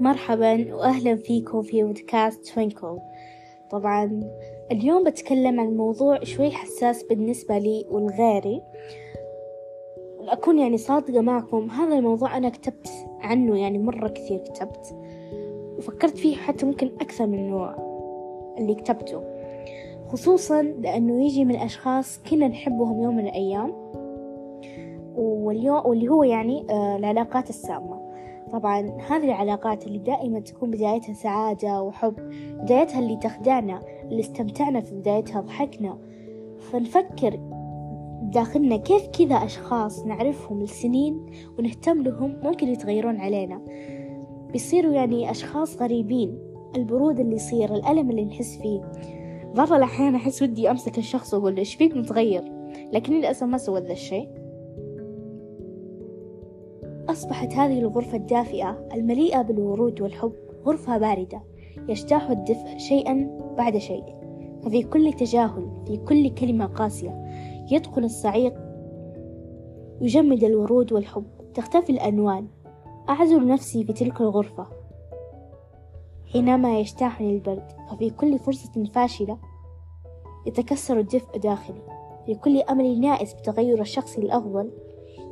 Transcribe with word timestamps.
مرحبا 0.00 0.74
وأهلا 0.74 1.16
فيكم 1.16 1.62
في 1.62 1.82
بودكاست 1.82 2.54
توينكل. 2.54 2.98
طبعا 3.70 4.30
اليوم 4.72 5.04
بتكلم 5.04 5.60
عن 5.60 5.76
موضوع 5.76 6.24
شوي 6.24 6.50
حساس 6.50 7.02
بالنسبة 7.02 7.58
لي 7.58 7.86
ولغيري 7.90 8.62
أكون 10.20 10.58
يعني 10.58 10.78
صادقة 10.78 11.20
معكم 11.20 11.70
هذا 11.70 11.98
الموضوع 11.98 12.36
أنا 12.36 12.48
كتبت 12.48 12.88
عنه 13.20 13.58
يعني 13.58 13.78
مرة 13.78 14.08
كثير 14.08 14.38
كتبت. 14.38 14.96
وفكرت 15.78 16.18
فيه 16.18 16.36
حتى 16.36 16.66
ممكن 16.66 16.90
أكثر 17.00 17.26
من 17.26 17.50
نوع 17.50 17.76
اللي 18.58 18.74
كتبته. 18.74 19.22
خصوصا 20.08 20.62
لأنه 20.62 21.24
يجي 21.24 21.44
من 21.44 21.56
أشخاص 21.56 22.20
كنا 22.30 22.48
نحبهم 22.48 23.02
يوم 23.02 23.16
من 23.16 23.26
الأيام. 23.26 23.72
واليوم 25.16 25.86
واللي 25.86 26.08
هو 26.08 26.22
يعني 26.24 26.66
آه، 26.70 26.96
العلاقات 26.96 27.50
السامة. 27.50 28.09
طبعا 28.52 28.80
هذه 28.80 29.24
العلاقات 29.24 29.86
اللي 29.86 29.98
دائما 29.98 30.40
تكون 30.40 30.70
بدايتها 30.70 31.12
سعادة 31.12 31.82
وحب 31.82 32.14
بدايتها 32.62 32.98
اللي 32.98 33.16
تخدعنا 33.16 33.82
اللي 34.04 34.20
استمتعنا 34.20 34.80
في 34.80 34.94
بدايتها 34.94 35.40
ضحكنا. 35.40 35.98
فنفكر 36.58 37.38
داخلنا 38.22 38.76
كيف 38.76 39.06
كذا 39.06 39.34
أشخاص 39.36 40.06
نعرفهم 40.06 40.62
لسنين 40.62 41.26
ونهتم 41.58 42.02
لهم 42.02 42.36
ممكن 42.42 42.68
يتغيرون 42.68 43.16
علينا. 43.16 43.60
بيصيروا 44.52 44.92
يعني 44.92 45.30
أشخاص 45.30 45.82
غريبين 45.82 46.38
البرود 46.76 47.20
اللي 47.20 47.34
يصير 47.34 47.74
الألم 47.74 48.10
اللي 48.10 48.24
نحس 48.24 48.58
فيه. 48.58 48.80
بعض 49.54 49.72
الأحيان 49.72 50.14
أحس 50.14 50.42
ودي 50.42 50.70
أمسك 50.70 50.98
الشخص 50.98 51.34
وأقول 51.34 51.56
إيش 51.56 51.74
فيك 51.74 51.96
متغير؟ 51.96 52.42
لكن 52.92 53.12
للأسف 53.12 53.42
ما 53.42 53.58
سويت 53.58 53.84
ذا 53.84 53.92
الشيء. 53.92 54.39
أصبحت 57.10 57.52
هذه 57.52 57.78
الغرفة 57.78 58.16
الدافئة 58.16 58.88
المليئة 58.94 59.42
بالورود 59.42 60.00
والحب 60.00 60.32
غرفة 60.66 60.98
باردة 60.98 61.42
يجتاح 61.88 62.30
الدفء 62.30 62.78
شيئا 62.78 63.40
بعد 63.58 63.78
شيء. 63.78 64.04
ففي 64.62 64.82
كل 64.82 65.12
تجاهل 65.12 65.84
في 65.86 65.96
كل 65.96 66.34
كلمة 66.34 66.66
قاسية 66.66 67.24
يدخل 67.70 68.04
الصعيق 68.04 68.54
يجمد 70.00 70.44
الورود 70.44 70.92
والحب. 70.92 71.24
تختفي 71.54 71.90
الأنوان 71.90 72.46
أعزل 73.08 73.46
نفسي 73.46 73.84
في 73.84 73.92
تلك 73.92 74.20
الغرفة. 74.20 74.66
حينما 76.32 76.78
يجتاحني 76.80 77.34
البرد 77.34 77.68
ففي 77.90 78.10
كل 78.10 78.38
فرصة 78.38 78.84
فاشلة 78.84 79.38
يتكسر 80.46 80.98
الدفء 80.98 81.38
داخلي. 81.38 81.82
في 82.26 82.34
كل 82.34 82.60
أمل 82.60 83.00
نائس 83.00 83.34
بتغير 83.34 83.80
الشخص 83.80 84.18
الأفضل 84.18 84.70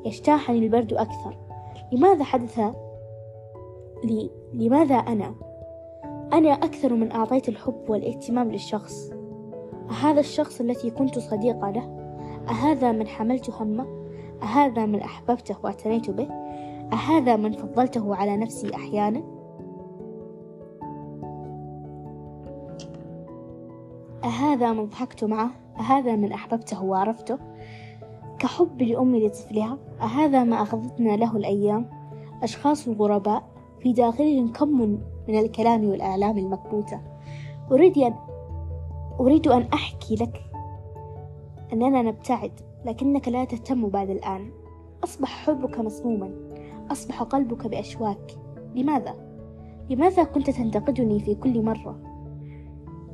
يجتاحني 0.06 0.58
البرد 0.58 0.92
أكثر. 0.92 1.47
لماذا 1.92 2.24
حدث 2.24 2.60
لي؟ 4.04 4.30
لماذا 4.54 4.94
أنا؟ 4.94 5.34
أنا 6.32 6.52
أكثر 6.52 6.94
من 6.94 7.12
أعطيت 7.12 7.48
الحب 7.48 7.84
والاهتمام 7.88 8.50
للشخص. 8.50 9.10
أهذا 9.90 10.20
الشخص 10.20 10.60
الذي 10.60 10.90
كنت 10.90 11.18
صديقة 11.18 11.70
له؟ 11.70 11.98
أهذا 12.48 12.92
من 12.92 13.06
حملت 13.06 13.50
همه؟ 13.50 13.86
أهذا 14.42 14.86
من 14.86 15.00
أحببته 15.00 15.56
واعتنيت 15.62 16.10
به؟ 16.10 16.28
أهذا 16.92 17.36
من 17.36 17.52
فضلته 17.52 18.16
على 18.16 18.36
نفسي 18.36 18.74
أحيانا؟ 18.74 19.22
أهذا 24.24 24.72
من 24.72 24.84
ضحكت 24.84 25.24
معه؟ 25.24 25.50
أهذا 25.80 26.16
من 26.16 26.32
أحببته 26.32 26.84
وعرفته؟ 26.84 27.38
كحب 28.38 28.82
لأمي 28.82 29.26
لطفلها 29.26 29.78
أهذا 30.00 30.44
ما 30.44 30.62
أخذتنا 30.62 31.16
له 31.16 31.36
الأيام 31.36 31.90
أشخاص 32.42 32.88
غرباء 32.88 33.42
في 33.80 33.92
داخلهم 33.92 34.52
كم 34.52 34.98
من 35.28 35.38
الكلام 35.38 35.84
والآلام 35.84 36.38
المكبوتة 36.38 37.00
أريد 37.72 37.98
أن 37.98 38.14
أريد 39.20 39.48
أن 39.48 39.68
أحكي 39.74 40.14
لك 40.14 40.42
أننا 41.72 42.02
نبتعد 42.02 42.52
لكنك 42.84 43.28
لا 43.28 43.44
تهتم 43.44 43.88
بعد 43.88 44.10
الآن 44.10 44.50
أصبح 45.04 45.28
حبك 45.28 45.78
مسموما 45.78 46.30
أصبح 46.90 47.22
قلبك 47.22 47.66
بأشواك 47.66 48.38
لماذا؟ 48.74 49.14
لماذا 49.90 50.24
كنت 50.24 50.50
تنتقدني 50.50 51.20
في 51.20 51.34
كل 51.34 51.62
مرة 51.62 52.00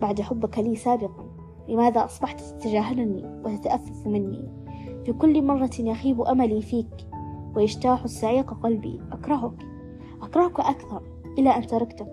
بعد 0.01 0.21
حبك 0.21 0.59
لي 0.59 0.77
سابقا؟ 0.77 1.25
لماذا 1.69 2.05
أصبحت 2.05 2.41
تتجاهلني 2.41 3.41
وتتأفف 3.45 4.07
مني؟ 4.07 4.64
في 5.05 5.13
كل 5.13 5.43
مرة 5.43 5.71
يخيب 5.79 6.21
أملي 6.21 6.63
فيك 6.63 7.07
ويجتاح 7.57 8.05
السعيق 8.05 8.55
قلبي. 8.63 9.01
أكرهك 9.13 9.53
أكرهك 10.23 10.61
أكثر 10.61 11.03
إلى 11.39 11.51
أن 11.51 11.67
تركتك. 11.67 12.07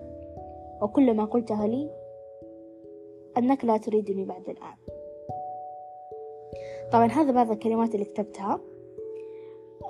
وكل 0.82 1.14
ما 1.16 1.24
قلته 1.24 1.66
لي 1.66 1.90
أنك 3.38 3.64
لا 3.64 3.76
تريدني 3.76 4.24
بعد 4.24 4.48
الآن. 4.48 4.74
طبعا 6.92 7.06
هذا 7.06 7.32
بعض 7.32 7.50
الكلمات 7.50 7.94
اللي 7.94 8.04
كتبتها. 8.04 8.60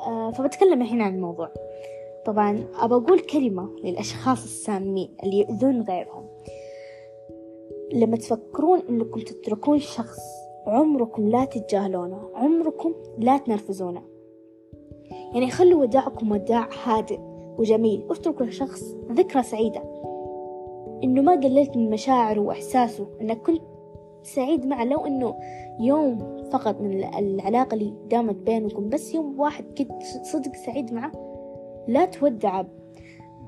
آه، 0.07 0.31
فبتكلم 0.31 0.83
الحين 0.83 1.01
عن 1.01 1.15
الموضوع. 1.15 1.49
طبعا 2.25 2.65
أبى 2.75 2.95
أقول 2.95 3.21
كلمة 3.21 3.77
للأشخاص 3.85 4.45
السامين 4.45 5.17
اللي 5.25 5.39
يؤذون 5.39 5.83
غيرهم. 5.83 6.27
لما 7.93 8.17
تفكرون 8.17 8.83
أنكم 8.89 9.21
تتركون 9.21 9.79
شخص 9.79 10.19
عمركم 10.67 11.29
لا 11.29 11.45
تتجاهلونه. 11.45 12.21
عمركم 12.35 12.95
لا 13.19 13.39
تنرفزونه. 13.39 14.03
يعني 15.35 15.51
خلوا 15.51 15.81
وداعكم 15.81 16.33
وداع 16.33 16.69
هادئ 16.85 17.19
وجميل. 17.59 18.05
واتركوا 18.09 18.47
الشخص 18.47 18.83
ذكرى 19.13 19.43
سعيدة. 19.43 19.83
إنه 21.05 21.23
ما 21.23 21.33
قللت 21.33 21.77
من 21.77 21.91
مشاعره 21.91 22.41
وإحساسه 22.41 23.07
إنك 23.21 23.43
كنت 23.43 23.63
سعيد 24.23 24.67
معه 24.67 24.85
لو 24.85 25.07
إنه 25.07 25.35
يوم 25.81 26.19
فقط 26.53 26.81
من 26.81 27.05
العلاقة 27.05 27.75
اللي 27.75 27.95
دامت 28.11 28.37
بينكم 28.37 28.89
بس 28.89 29.15
يوم 29.15 29.41
واحد 29.41 29.65
كنت 29.79 30.03
صدق 30.23 30.55
سعيد 30.55 30.93
معه 30.93 31.13
لا 31.89 32.05
تودع 32.05 32.63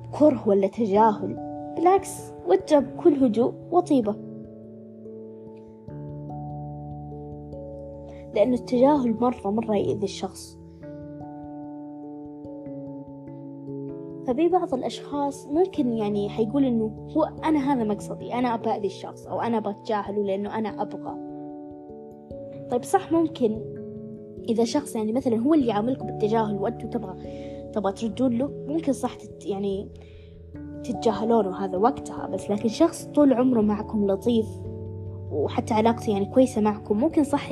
بكره 0.04 0.48
ولا 0.48 0.66
تجاهل. 0.66 1.36
بالعكس 1.76 2.32
ودع 2.46 2.78
بكل 2.78 3.24
هدوء 3.24 3.52
وطيبة. 3.70 4.33
لأنه 8.34 8.54
التجاهل 8.54 9.16
مرة 9.20 9.50
مرة 9.50 9.76
يؤذي 9.76 10.04
الشخص. 10.04 10.58
فبي 14.26 14.48
بعض 14.48 14.74
الأشخاص 14.74 15.46
ممكن 15.46 15.92
يعني 15.92 16.28
حيقول 16.28 16.64
إنه 16.64 17.08
هو 17.16 17.24
أنا 17.44 17.72
هذا 17.72 17.84
مقصدي 17.84 18.34
أنا 18.34 18.54
أبى 18.54 18.70
أذي 18.70 18.86
الشخص 18.86 19.26
أو 19.26 19.40
أنا 19.40 19.60
بتجاهله 19.60 20.22
لأنه 20.22 20.58
أنا 20.58 20.82
أبغى. 20.82 21.14
طيب 22.70 22.82
صح 22.82 23.12
ممكن 23.12 23.60
إذا 24.48 24.64
شخص 24.64 24.96
يعني 24.96 25.12
مثلا 25.12 25.36
هو 25.36 25.54
اللي 25.54 25.66
يعاملكم 25.66 26.06
بالتجاهل 26.06 26.56
وأنتوا 26.56 26.90
تبغى 26.90 27.16
تبغى 27.72 27.92
تردون 27.92 28.38
له 28.38 28.64
ممكن 28.68 28.92
صح 28.92 29.14
تت 29.14 29.46
يعني 29.46 29.88
تتجاهلونه 30.84 31.64
هذا 31.64 31.78
وقتها 31.78 32.26
بس 32.26 32.50
لكن 32.50 32.68
شخص 32.68 33.04
طول 33.04 33.32
عمره 33.32 33.60
معكم 33.60 34.06
لطيف 34.06 34.46
وحتى 35.34 35.74
علاقته 35.74 36.10
يعني 36.10 36.24
كويسة 36.24 36.60
معكم. 36.60 36.98
ممكن 36.98 37.24
صح 37.24 37.50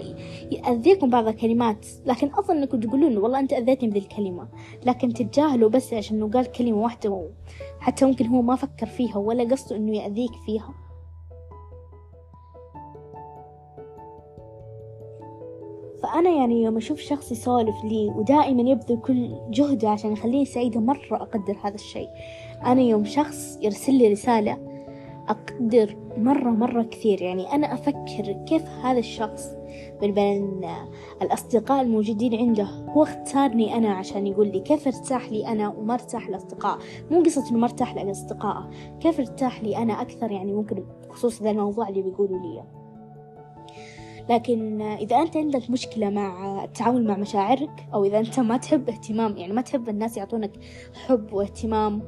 يأذيكم 0.51 1.11
بعض 1.11 1.29
الكلمات 1.29 1.87
لكن 2.07 2.31
أظن 2.39 2.57
أنكم 2.57 2.81
تقولون 2.81 3.17
والله 3.17 3.39
أنت 3.39 3.53
أذيتني 3.53 3.89
بذي 3.89 3.99
الكلمة. 3.99 4.49
لكن 4.87 5.13
تتجاهلوا 5.13 5.71
بس 5.71 5.95
عشان 5.95 6.17
إنه 6.17 6.31
قال 6.31 6.53
كلمة 6.53 6.83
واحدة 6.83 7.31
حتى 7.81 8.05
ممكن 8.05 8.27
هو 8.27 8.43
ما 8.43 8.57
فكر 8.57 8.87
فيها 8.87 9.17
ولا 9.17 9.45
قصده 9.45 9.77
إنه 9.77 9.97
يأذيك 9.97 10.33
فيها. 10.47 10.75
فأنا 16.03 16.31
يعني 16.31 16.63
يوم 16.63 16.77
أشوف 16.77 16.99
شخص 16.99 17.33
يسولف 17.33 17.85
لي 17.85 18.13
ودائما 18.17 18.71
يبذل 18.71 19.01
كل 19.01 19.31
جهده 19.51 19.91
عشان 19.91 20.13
يخليني 20.13 20.45
سعيدة 20.45 20.81
مرة 20.81 21.17
أقدر 21.17 21.57
هذا 21.63 21.75
الشيء. 21.75 22.09
أنا 22.67 22.81
يوم 22.81 23.05
شخص 23.05 23.59
يرسل 23.63 23.95
لي 23.95 24.09
رسالة 24.09 24.72
أقدر 25.29 25.97
مرة 26.17 26.51
مرة 26.51 26.83
كثير. 26.83 27.23
يعني 27.23 27.53
أنا 27.53 27.75
أفكر 27.75 28.45
كيف 28.47 28.63
هذا 28.63 28.99
الشخص 28.99 29.47
من 30.03 30.13
بين 30.13 30.61
الأصدقاء 31.23 31.83
الموجودين 31.83 32.35
عنده. 32.35 32.65
هو 32.65 33.03
اختارني 33.03 33.77
أنا 33.77 33.95
عشان 33.95 34.27
يقول 34.27 34.49
لي 34.49 34.61
كيف 34.61 34.87
ارتاح 34.87 35.33
لي 35.33 35.47
أنا 35.47 35.69
وما 35.69 35.95
ارتاح 35.95 36.29
لأصدقاء. 36.29 36.79
مو 37.11 37.23
قصة 37.23 37.51
إنه 37.51 37.59
ما 37.59 37.65
ارتاح 37.65 37.95
لأصدقائه 37.95 38.71
كيف 39.01 39.21
ارتاح 39.21 39.63
لي 39.63 39.77
أنا 39.77 40.03
أكثر؟ 40.03 40.31
يعني 40.31 40.53
ممكن 40.53 40.85
بخصوص 41.09 41.43
ذا 41.43 41.51
الموضوع 41.51 41.89
اللي 41.89 42.03
بيقولوا 42.03 42.39
لي. 42.39 42.63
لكن 44.31 44.83
إذا 44.83 45.17
أنت 45.17 45.37
عندك 45.37 45.71
مشكلة 45.71 46.11
مع 46.11 46.65
التعامل 46.65 47.07
مع 47.07 47.17
مشاعرك 47.17 47.89
أو 47.95 48.05
إذا 48.05 48.19
أنت 48.19 48.41
ما 48.41 48.57
تحب 48.57 48.89
اهتمام 48.89 49.37
يعني 49.37 49.53
ما 49.53 49.61
تحب 49.61 49.89
الناس 49.89 50.17
يعطونك 50.17 50.53
حب 51.07 51.33
واهتمام 51.33 52.03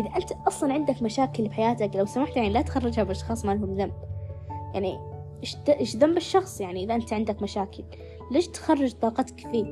إذا 0.00 0.16
أنت 0.16 0.32
أصلا 0.46 0.72
عندك 0.72 1.02
مشاكل 1.02 1.48
بحياتك 1.48 1.96
لو 1.96 2.04
سمحت 2.06 2.36
يعني 2.36 2.50
لا 2.50 2.62
تخرجها 2.62 3.04
بأشخاص 3.04 3.44
ما 3.44 3.52
لهم 3.52 3.74
ذنب. 3.74 3.92
يعني 4.74 4.98
إيش 5.68 5.96
ذنب 5.96 6.16
الشخص 6.16 6.60
يعني 6.60 6.84
إذا 6.84 6.94
أنت 6.94 7.12
عندك 7.12 7.42
مشاكل؟ 7.42 7.84
ليش 8.30 8.48
تخرج 8.48 8.92
طاقتك 8.92 9.40
فيه؟ 9.40 9.64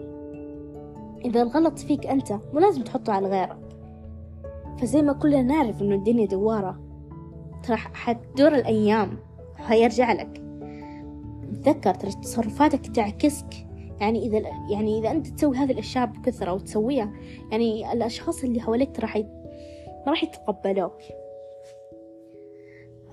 إذا 1.24 1.42
الغلط 1.42 1.78
فيك 1.78 2.06
أنت 2.06 2.32
مو 2.32 2.60
لازم 2.60 2.82
تحطه 2.82 3.12
على 3.12 3.28
غيرك. 3.28 3.58
فزي 4.78 5.02
ما 5.02 5.12
كلنا 5.12 5.42
نعرف 5.42 5.82
إنه 5.82 5.94
الدنيا 5.94 6.26
دوارة. 6.26 6.80
ترى 7.62 7.76
حتدور 7.76 8.54
الأيام 8.54 9.18
وحيرجع 9.60 10.12
لك. 10.12 10.42
تذكر 11.64 11.94
ترى 11.94 12.10
تصرفاتك 12.10 12.86
تعكسك. 12.86 13.68
يعني 14.00 14.26
إذا 14.26 14.42
يعني 14.70 14.98
إذا 14.98 15.10
أنت 15.10 15.26
تسوي 15.26 15.56
هذه 15.56 15.72
الأشياء 15.72 16.06
بكثرة 16.06 16.52
وتسويها 16.52 17.12
يعني 17.50 17.92
الأشخاص 17.92 18.44
اللي 18.44 18.60
حواليك 18.60 19.00
راح 19.00 19.16
ما 20.06 20.12
راح 20.12 20.22
يتقبلوك. 20.24 21.02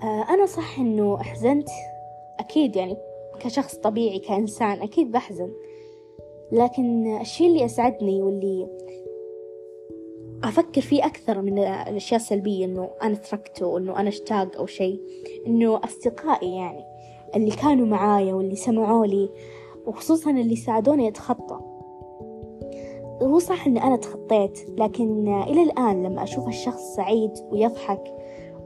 آه 0.02 0.26
أنا 0.30 0.46
صح 0.46 0.78
إنه 0.78 1.20
أحزنت؟ 1.20 1.68
أكيد 2.40 2.76
يعني 2.76 2.96
كشخص 3.40 3.74
طبيعي 3.76 4.18
كإنسان 4.18 4.82
أكيد 4.82 5.12
بحزن. 5.12 5.52
لكن 6.52 7.16
الشيء 7.20 7.46
اللي 7.46 7.64
أسعدني 7.64 8.22
واللي 8.22 8.68
أفكر 10.44 10.80
فيه 10.80 11.06
أكثر 11.06 11.42
من 11.42 11.58
الأشياء 11.58 12.20
السلبية 12.20 12.64
إنه 12.64 12.90
أنا 13.02 13.14
تركته 13.14 13.78
إنه 13.78 14.00
أنا 14.00 14.08
اشتاق 14.08 14.56
أو 14.56 14.66
شيء 14.66 15.00
إنه 15.46 15.80
أصدقائي 15.84 16.56
يعني 16.56 16.84
اللي 17.36 17.50
كانوا 17.50 17.86
معايا 17.86 18.34
واللي 18.34 18.56
سمعوا 18.56 19.06
لي 19.06 19.30
وخصوصا 19.86 20.30
اللي 20.30 20.56
ساعدوني 20.56 21.08
أتخطى. 21.08 21.75
هو 23.22 23.38
صح 23.38 23.66
إن 23.66 23.78
أنا 23.78 23.96
تخطيت 23.96 24.58
لكن 24.78 25.28
إلى 25.28 25.62
الآن 25.62 26.02
لما 26.02 26.22
أشوف 26.22 26.48
الشخص 26.48 26.94
سعيد 26.96 27.30
ويضحك 27.50 28.04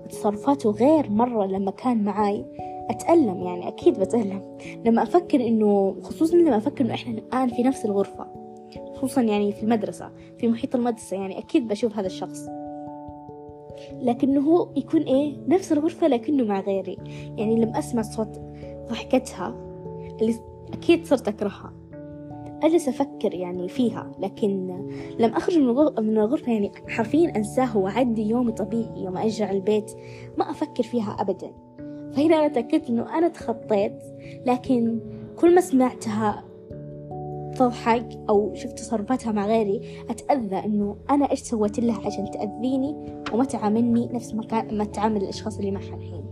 وتصرفاته 0.05 0.71
غير 0.71 1.11
مرة 1.11 1.47
لما 1.47 1.71
كان 1.71 2.05
معاي 2.05 2.45
أتألم 2.91 3.43
يعني 3.43 3.69
أكيد 3.69 4.01
بتألم. 4.01 4.59
لما 4.85 5.03
أفكر 5.03 5.41
إنه 5.47 5.97
خصوصا 6.03 6.37
لما 6.37 6.57
أفكر 6.57 6.85
إنه 6.85 6.95
إحنا 6.95 7.19
الآن 7.19 7.49
في 7.49 7.63
نفس 7.63 7.85
الغرفة 7.85 8.27
خصوصا 8.95 9.23
يعني 9.23 9.53
في 9.53 9.63
المدرسة 9.63 10.11
في 10.39 10.49
محيط 10.49 10.75
المدرسة 10.75 11.17
يعني 11.17 11.39
أكيد 11.39 11.69
بشوف 11.69 11.97
هذا 11.97 12.07
الشخص. 12.07 12.47
لكنه 14.01 14.41
هو 14.41 14.69
يكون 14.77 15.03
إيه 15.03 15.37
نفس 15.49 15.73
الغرفة 15.73 16.09
لكنه 16.09 16.45
مع 16.45 16.61
غيري. 16.61 16.97
يعني 17.37 17.57
لما 17.57 17.79
أسمع 17.79 18.03
صوت 18.03 18.41
ضحكتها 18.89 19.55
اللي 20.21 20.35
أكيد 20.73 21.07
صرت 21.07 21.29
أكرهها. 21.29 21.80
أجلس 22.63 22.89
أفكر 22.89 23.35
يعني 23.35 23.69
فيها 23.69 24.13
لكن 24.19 24.67
لما 25.19 25.37
أخرج 25.37 25.59
من 25.99 26.19
الغرفة 26.19 26.53
يعني 26.53 26.73
حرفيا 26.89 27.37
أنساه 27.37 27.77
وأعدي 27.77 28.29
يومي 28.29 28.53
طبيعي 28.53 29.05
يوم 29.05 29.17
أرجع 29.17 29.51
البيت 29.51 29.93
ما 30.39 30.51
أفكر 30.51 30.83
فيها 30.83 31.17
أبدا. 31.21 31.51
فهنا 32.13 32.37
أنا 32.37 32.49
تأكدت 32.49 32.91
إنه 32.91 33.19
أنا 33.19 33.29
تخطيت 33.29 34.03
لكن 34.47 35.01
كل 35.37 35.55
ما 35.55 35.61
سمعتها 35.61 36.45
تضحك 37.57 38.09
أو 38.29 38.55
شفت 38.55 38.79
تصرفاتها 38.79 39.33
مع 39.33 39.47
غيري 39.47 39.81
أتأذى 40.11 40.57
إنه 40.57 40.97
أنا 41.11 41.31
إيش 41.31 41.41
سويت 41.41 41.81
لها 41.81 42.07
عشان 42.07 42.31
تأذيني 42.31 42.97
وما 43.33 43.45
تعاملني 43.45 44.09
نفس 44.13 44.35
ما 44.35 44.43
كان 44.43 44.79
ما 44.79 44.85
تعامل 44.85 45.23
الأشخاص 45.23 45.59
اللي 45.59 45.71
معها 45.71 45.95
الحين. 45.95 46.25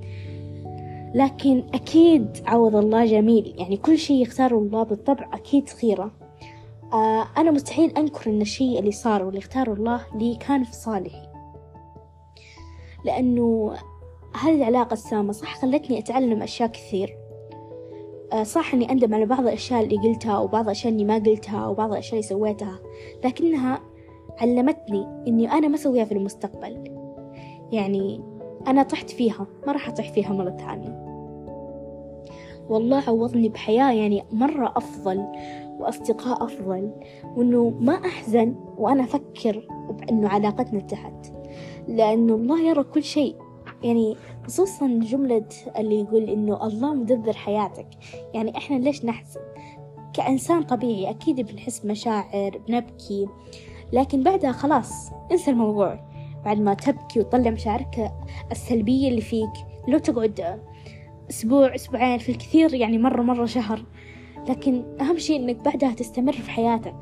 لكن 1.14 1.62
أكيد 1.74 2.26
عوض 2.46 2.76
الله 2.76 3.04
جميل 3.04 3.54
يعني 3.58 3.76
كل 3.76 3.98
شيء 3.98 4.22
يختاره 4.22 4.58
الله 4.58 4.82
بالطبع 4.82 5.30
أكيد 5.32 5.68
خيرة. 5.68 6.17
آه 6.92 7.26
أنا 7.36 7.50
مستحيل 7.50 7.90
أنكر 7.90 8.30
إن 8.30 8.40
الشيء 8.40 8.78
اللي 8.78 8.92
صار 8.92 9.24
واللي 9.24 9.38
اختاره 9.38 9.72
الله 9.72 10.00
لي 10.14 10.36
كان 10.36 10.64
في 10.64 10.72
صالحي. 10.72 11.28
لأنه 13.04 13.74
هذه 14.42 14.54
العلاقة 14.54 14.92
السامة 14.92 15.32
صح 15.32 15.60
خلتني 15.60 15.98
أتعلم 15.98 16.42
أشياء 16.42 16.68
كثير. 16.68 17.16
آه 18.32 18.42
صح 18.42 18.74
إني 18.74 18.92
أندم 18.92 19.14
على 19.14 19.26
بعض 19.26 19.40
الأشياء 19.40 19.84
اللي 19.84 19.96
قلتها 19.96 20.38
وبعض 20.38 20.64
الأشياء 20.64 20.92
اللي 20.92 21.04
ما 21.04 21.14
قلتها 21.14 21.66
وبعض 21.66 21.92
الأشياء 21.92 22.12
اللي 22.14 22.28
سويتها 22.28 22.78
لكنها 23.24 23.80
علمتني 24.40 25.06
إني 25.28 25.52
أنا 25.52 25.68
ما 25.68 25.74
أسويها 25.74 26.04
في 26.04 26.12
المستقبل. 26.12 26.84
يعني 27.72 28.20
أنا 28.66 28.82
طحت 28.82 29.10
فيها 29.10 29.46
ما 29.66 29.72
راح 29.72 29.88
أطيح 29.88 30.12
فيها 30.12 30.32
مرة 30.32 30.50
ثانية. 30.50 31.08
والله 32.68 33.02
عوضني 33.08 33.48
بحياة 33.48 33.92
يعني 33.92 34.24
مرة 34.32 34.72
أفضل. 34.76 35.26
وأصدقاء 35.78 36.44
أفضل 36.44 36.90
وإنه 37.36 37.70
ما 37.80 37.94
أحزن 37.94 38.54
وأنا 38.78 39.04
أفكر 39.04 39.68
بأنه 39.90 40.28
علاقتنا 40.28 40.80
انتهت. 40.80 41.26
لأنه 41.88 42.34
الله 42.34 42.62
يرى 42.62 42.82
كل 42.82 43.02
شيء. 43.02 43.36
يعني 43.82 44.16
خصوصا 44.46 44.86
جملة 44.86 45.48
اللي 45.78 46.00
يقول 46.00 46.22
إنه 46.22 46.66
الله 46.66 46.94
مدبر 46.94 47.32
حياتك. 47.32 47.88
يعني 48.34 48.56
إحنا 48.56 48.76
ليش 48.76 49.04
نحزن؟ 49.04 49.40
كإنسان 50.14 50.62
طبيعي 50.62 51.10
أكيد 51.10 51.40
بنحس 51.40 51.84
مشاعر 51.84 52.60
بنبكي. 52.68 53.28
لكن 53.92 54.22
بعدها 54.22 54.52
خلاص 54.52 55.10
انسى 55.32 55.50
الموضوع. 55.50 56.08
بعد 56.44 56.60
ما 56.60 56.74
تبكي 56.74 57.20
وتطلع 57.20 57.50
مشاعرك 57.50 58.12
السلبية 58.50 59.08
اللي 59.08 59.20
فيك 59.20 59.52
لو 59.88 59.98
تقعد 59.98 60.60
أسبوع 61.30 61.74
أسبوعين 61.74 62.18
في 62.18 62.28
الكثير 62.32 62.74
يعني 62.74 62.98
مرة 62.98 63.22
مرة 63.22 63.46
شهر. 63.46 63.84
لكن 64.48 64.82
أهم 65.00 65.18
شيء 65.18 65.36
إنك 65.36 65.56
بعدها 65.64 65.92
تستمر 65.92 66.32
في 66.32 66.50
حياتك. 66.50 66.96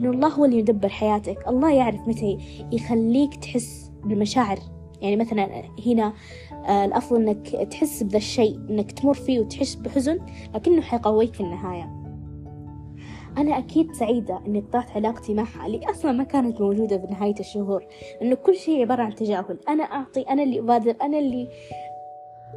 إنه 0.00 0.10
الله 0.10 0.28
هو 0.28 0.44
اللي 0.44 0.58
يدبر 0.58 0.88
حياتك. 0.88 1.48
الله 1.48 1.72
يعرف 1.72 2.08
متى 2.08 2.38
يخليك 2.72 3.34
تحس 3.34 3.90
بالمشاعر. 4.04 4.58
يعني 5.00 5.16
مثلا 5.16 5.62
هنا 5.86 6.12
آه، 6.68 6.84
الأفضل 6.84 7.28
إنك 7.28 7.48
تحس 7.70 8.02
بذا 8.02 8.16
الشيء 8.16 8.56
إنك 8.70 8.92
تمر 8.92 9.14
فيه 9.14 9.40
وتحس 9.40 9.74
بحزن 9.74 10.18
لكنه 10.54 10.80
حيقويك 10.82 11.34
في 11.34 11.40
النهاية. 11.40 11.96
أنا 13.38 13.58
أكيد 13.58 13.92
سعيدة 13.92 14.40
إني 14.46 14.60
قطعت 14.60 14.90
علاقتي 14.90 15.34
معها 15.34 15.66
اللي 15.66 15.90
أصلا 15.90 16.12
ما 16.12 16.24
كانت 16.24 16.60
موجودة 16.60 16.98
في 16.98 17.06
نهاية 17.06 17.34
الشهور. 17.40 17.84
إنه 18.22 18.34
كل 18.34 18.54
شيء 18.54 18.80
عبارة 18.80 19.02
عن 19.02 19.14
تجاهل. 19.14 19.58
أنا 19.68 19.84
أعطي 19.84 20.20
أنا 20.20 20.42
اللي 20.42 20.58
أبادر 20.60 20.96
أنا 21.02 21.18
اللي 21.18 21.48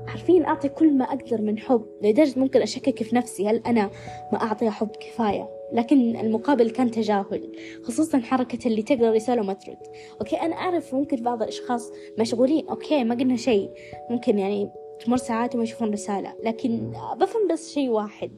حرفيا 0.08 0.48
أعطي 0.48 0.70
كل 0.70 0.94
ما 0.94 1.06
أقدر 1.06 1.42
من 1.42 1.60
حب 1.60 1.86
لدرجة 2.02 2.40
ممكن 2.40 2.62
أشكك 2.62 3.04
في 3.04 3.16
نفسي 3.16 3.48
هل 3.48 3.62
أنا 3.66 3.90
ما 4.34 4.42
أعطيها 4.42 4.70
حب 4.70 4.90
كفاية؟ 4.90 5.50
لكن 5.74 6.16
المقابل 6.16 6.70
كان 6.70 6.92
تجاهل 6.92 7.52
خصوصا 7.84 8.20
حركة 8.20 8.68
اللي 8.68 8.82
تقرأ 8.82 9.12
رسالة 9.12 9.42
وما 9.42 9.54
ترد. 9.54 9.78
okay 10.22 10.36
أنا 10.36 10.56
أعرف 10.56 10.96
ممكن 10.96 11.24
بعض 11.24 11.42
الأشخاص 11.42 11.92
مشغولين 12.20 12.70
okay 12.70 13.04
ما 13.04 13.16
قلنا 13.16 13.36
شيء. 13.36 13.70
ممكن 14.10 14.40
يعني 14.40 14.70
تمر 15.06 15.18
ساعات 15.18 15.56
وما 15.56 15.64
يشوفون 15.64 15.92
رسالة 15.92 16.34
لكن 16.44 16.94
بفهم 17.20 17.48
بس 17.52 17.74
شيء 17.74 17.90
واحد 17.90 18.32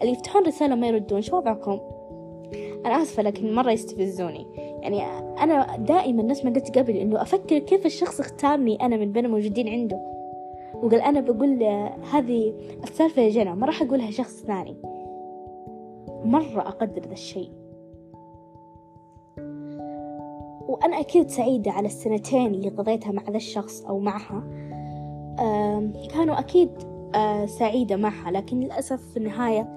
اللي 0.00 0.12
يفتحون 0.12 0.46
رسالة 0.46 0.74
ما 0.74 0.88
يردون 0.88 1.22
شو 1.22 1.36
وضعكم؟ 1.36 1.80
أنا 2.86 3.02
آسفة 3.02 3.22
لكن 3.22 3.54
مرة 3.54 3.72
يستفزوني. 3.72 4.46
يعني 4.82 5.02
أنا 5.42 5.76
دائما 5.76 6.22
نفس 6.22 6.44
ما 6.44 6.50
قلت 6.50 6.78
قبل 6.78 6.96
إنه 6.96 7.22
أفكر 7.22 7.58
كيف 7.58 7.86
الشخص 7.86 8.20
اختارني 8.20 8.76
أنا 8.80 8.96
من 8.96 9.12
بين 9.12 9.24
الموجودين 9.24 9.68
عنده. 9.68 10.17
وقال 10.82 11.00
أنا 11.00 11.20
بقول 11.20 11.62
هذه 12.12 12.54
السالفة 12.84 13.22
يا 13.22 13.30
جنى 13.30 13.54
ما 13.54 13.66
راح 13.66 13.82
أقولها 13.82 14.10
شخص 14.10 14.44
ثاني. 14.44 14.76
مرة 16.24 16.60
أقدر 16.60 17.02
ذا 17.02 17.12
الشيء. 17.12 17.50
وأنا 20.68 21.00
أكيد 21.00 21.30
سعيدة 21.30 21.70
على 21.70 21.86
السنتين 21.86 22.46
اللي 22.46 22.68
قضيتها 22.68 23.12
مع 23.12 23.22
ذا 23.22 23.36
الشخص 23.36 23.84
أو 23.84 23.98
معها. 23.98 24.42
كانوا 26.14 26.38
أكيد 26.38 26.70
سعيدة 27.46 27.96
معها 27.96 28.30
لكن 28.30 28.60
للأسف 28.60 29.02
في 29.02 29.16
النهاية 29.16 29.68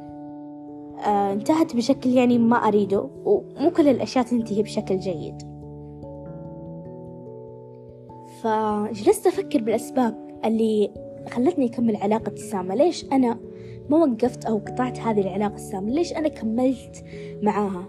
انتهت 1.05 1.75
بشكل 1.75 2.10
يعني 2.10 2.38
ما 2.38 2.55
أريده 2.55 3.10
ومو 3.25 3.72
كل 3.77 3.88
الأشياء 3.88 4.25
تنتهي 4.25 4.63
بشكل 4.63 4.98
جيد. 4.98 5.41
فجلست 8.41 9.27
أفكر 9.27 9.62
بالأسباب. 9.62 10.30
اللي 10.45 10.91
خلتني 11.31 11.65
أكمل 11.65 11.95
علاقتي 11.95 12.33
السامة. 12.36 12.75
ليش 12.75 13.05
أنا 13.12 13.39
ما 13.89 13.98
وقفت 13.98 14.45
أو 14.45 14.57
قطعت 14.57 15.00
هذه 15.00 15.21
العلاقة 15.21 15.55
السامة؟ 15.55 15.89
ليش 15.89 16.13
أنا 16.13 16.27
كملت 16.27 17.05
معاها؟ 17.41 17.86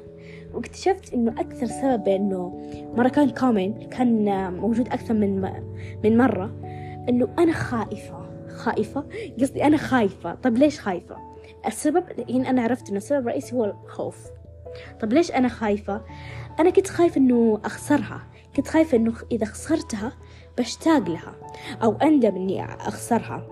واكتشفت 0.54 1.14
إنه 1.14 1.40
أكثر 1.40 1.66
سبب 1.66 2.09
إنه 2.09 2.61
مرة 2.97 3.09
كان 3.09 3.30
كومن 3.30 3.75
كان 3.75 4.54
موجود 4.54 4.88
أكثر 4.88 5.14
من 5.14 5.40
من 6.04 6.18
مرة 6.18 6.52
إنه 7.09 7.28
أنا 7.38 7.52
خائفة 7.52 8.23
خائفة 8.49 9.04
قصدي 9.40 9.64
أنا 9.64 9.76
خايفة. 9.76 10.35
طب 10.35 10.56
ليش 10.56 10.80
خايفة؟ 10.80 11.16
السبب 11.66 12.04
هنا 12.30 12.50
أنا 12.50 12.62
عرفت 12.62 12.88
إنه 12.88 12.97
السبب 12.97 13.21
الرئيسي 13.21 13.56
هو 13.56 13.64
الخوف. 13.64 14.26
طب 15.00 15.12
ليش 15.12 15.32
أنا 15.32 15.49
خايفة؟ 15.49 16.02
أنا 16.61 16.71
كنت 16.71 16.87
خايفة 16.87 17.16
إنه 17.18 17.61
أخسرها. 17.64 18.23
كنت 18.56 18.68
خايفة 18.68 18.97
إنه 18.97 19.12
إذا 19.32 19.47
خسرتها 19.47 20.12
بشتاق 20.59 21.09
لها 21.09 21.35
أو 21.82 21.92
أندم 21.92 22.37
إني 22.37 22.64
أخسرها. 22.64 23.47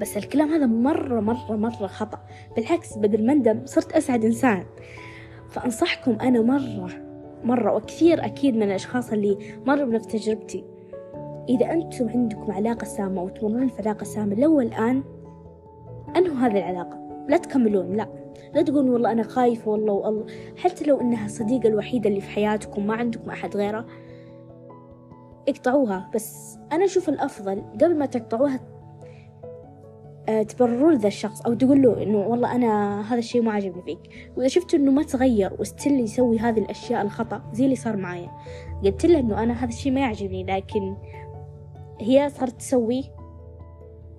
بس 0.00 0.16
الكلام 0.16 0.48
هذا 0.50 0.66
مرة 0.66 1.20
مرة 1.20 1.56
مرة 1.56 1.86
خطأ. 1.86 2.18
بالعكس 2.56 2.98
بدل 2.98 3.26
ما 3.26 3.32
أندم 3.32 3.60
صرت 3.64 3.92
أسعد 3.92 4.24
إنسان. 4.24 4.64
فأنصحكم 5.50 6.12
أنا 6.12 6.42
مرة 6.42 6.90
مرة 7.44 7.74
وكثير 7.74 8.24
أكيد 8.24 8.56
من 8.56 8.62
الأشخاص 8.62 9.12
اللي 9.12 9.38
مروا 9.66 9.84
بنفس 9.84 10.06
تجربتي. 10.06 10.64
إذا 11.48 11.72
أنتم 11.72 12.08
عندكم 12.08 12.52
علاقة 12.52 12.84
سامة 12.84 13.22
وتمرون 13.22 13.68
في 13.68 13.82
علاقة 13.82 14.04
سامة 14.04 14.34
لو 14.34 14.60
الآن 14.60 15.02
أنهوا 16.16 16.36
هذه 16.36 16.58
العلاقة. 16.58 17.24
لا 17.28 17.36
تكملون 17.36 17.96
لا. 17.96 18.08
لا 18.54 18.62
تقولون 18.62 18.90
والله 18.90 19.12
أنا 19.12 19.22
خايفة 19.22 19.70
والله 19.70 19.92
والله. 19.92 20.26
حتى 20.56 20.84
لو 20.84 21.00
إنها 21.00 21.26
الصديقة 21.26 21.68
الوحيدة 21.68 22.08
اللي 22.10 22.20
في 22.20 22.28
حياتكم 22.28 22.86
ما 22.86 22.94
عندكم 22.94 23.30
أحد 23.30 23.56
غيره 23.56 23.86
اقطعوها 25.48 26.10
بس 26.14 26.58
أنا 26.72 26.84
أشوف 26.84 27.08
الأفضل 27.08 27.62
قبل 27.80 27.98
ما 27.98 28.06
تقطعوها 28.06 28.60
آه، 30.28 30.42
تبررون 30.42 30.94
ذا 30.96 31.08
الشخص 31.08 31.40
أو 31.40 31.54
تقول 31.54 31.82
له 31.82 32.02
إنه 32.02 32.18
والله 32.18 32.54
أنا 32.54 33.00
هذا 33.12 33.18
الشيء 33.18 33.42
ما 33.42 33.52
عجبني 33.52 33.82
فيك. 33.82 34.30
وإذا 34.36 34.48
شفت 34.48 34.74
إنه 34.74 34.90
ما 34.90 35.02
تغير 35.02 35.52
وستيل 35.58 36.00
يسوي 36.00 36.38
هذه 36.38 36.58
الأشياء 36.58 37.02
الخطأ 37.02 37.42
زي 37.52 37.64
اللي 37.64 37.76
صار 37.76 37.96
معايا. 37.96 38.30
قلت 38.84 39.06
له 39.06 39.18
إنه 39.18 39.42
أنا 39.42 39.52
هذا 39.52 39.68
الشيء 39.68 39.92
ما 39.92 40.00
يعجبني 40.00 40.44
لكن 40.44 40.96
هي 42.00 42.28
صارت 42.28 42.58
تسوي. 42.58 43.04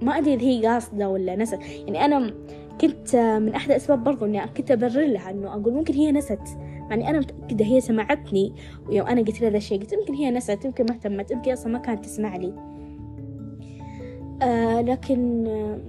ما 0.01 0.17
أدري 0.17 0.33
إذا 0.33 0.43
هي 0.43 0.67
قاصدة 0.67 1.09
ولا 1.09 1.35
نست. 1.35 1.59
يعني 1.61 2.05
أنا 2.05 2.33
كنت 2.81 3.15
من 3.15 3.55
أحد 3.55 3.69
الأسباب 3.69 4.03
برضو 4.03 4.25
إني 4.25 4.47
كنت 4.47 4.71
أبرر 4.71 5.05
لها 5.05 5.31
إنه 5.31 5.53
أقول 5.53 5.73
ممكن 5.73 5.93
هي 5.93 6.11
نست. 6.11 6.57
يعني 6.89 7.09
أنا 7.09 7.19
متأكدة 7.19 7.65
هي 7.65 7.81
سمعتني 7.81 8.53
ويوم 8.87 9.07
أنا 9.07 9.21
قلت 9.21 9.41
لها 9.41 9.49
ذا 9.49 9.57
الشيء 9.57 9.79
قلت 9.79 9.93
يمكن 9.93 10.13
هي 10.13 10.31
نست 10.31 10.65
يمكن 10.65 10.85
ما 10.85 10.95
اهتمت 10.95 11.31
يمكن 11.31 11.51
أصلا 11.51 11.71
ما 11.71 11.79
كانت 11.79 12.05
تسمع 12.05 12.35
لي. 12.35 12.53
آه 14.41 14.81
لكن 14.81 15.47
آه 15.47 15.79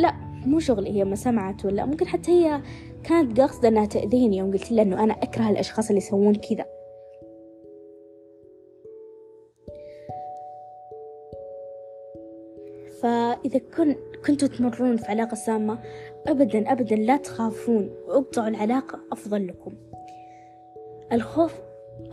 لا 0.00 0.14
مو 0.46 0.58
شغلي 0.58 0.90
هي 0.90 1.04
ما 1.04 1.16
سمعت 1.16 1.64
ولا 1.64 1.86
ممكن 1.86 2.06
حتى 2.06 2.30
هي 2.30 2.62
كانت 3.02 3.40
قاصدة 3.40 3.68
إنها 3.68 3.86
تأذيني 3.86 4.36
يوم 4.36 4.52
قلت 4.52 4.72
لها 4.72 4.82
إنه 4.82 5.04
أنا 5.04 5.12
أكره 5.12 5.50
الأشخاص 5.50 5.88
اللي 5.88 5.98
يسوون 5.98 6.34
كذا. 6.34 6.64
فإذا 13.02 13.60
كن 13.76 13.94
كنتوا 14.26 14.48
تمرون 14.48 14.96
في 14.96 15.06
علاقة 15.06 15.34
سامة 15.34 15.78
أبدا 16.26 16.72
أبدا 16.72 16.96
لا 16.96 17.16
تخافون 17.16 17.90
واقطعوا 18.08 18.48
العلاقة 18.48 19.00
أفضل 19.12 19.46
لكم. 19.46 19.89
الخوف 21.12 21.54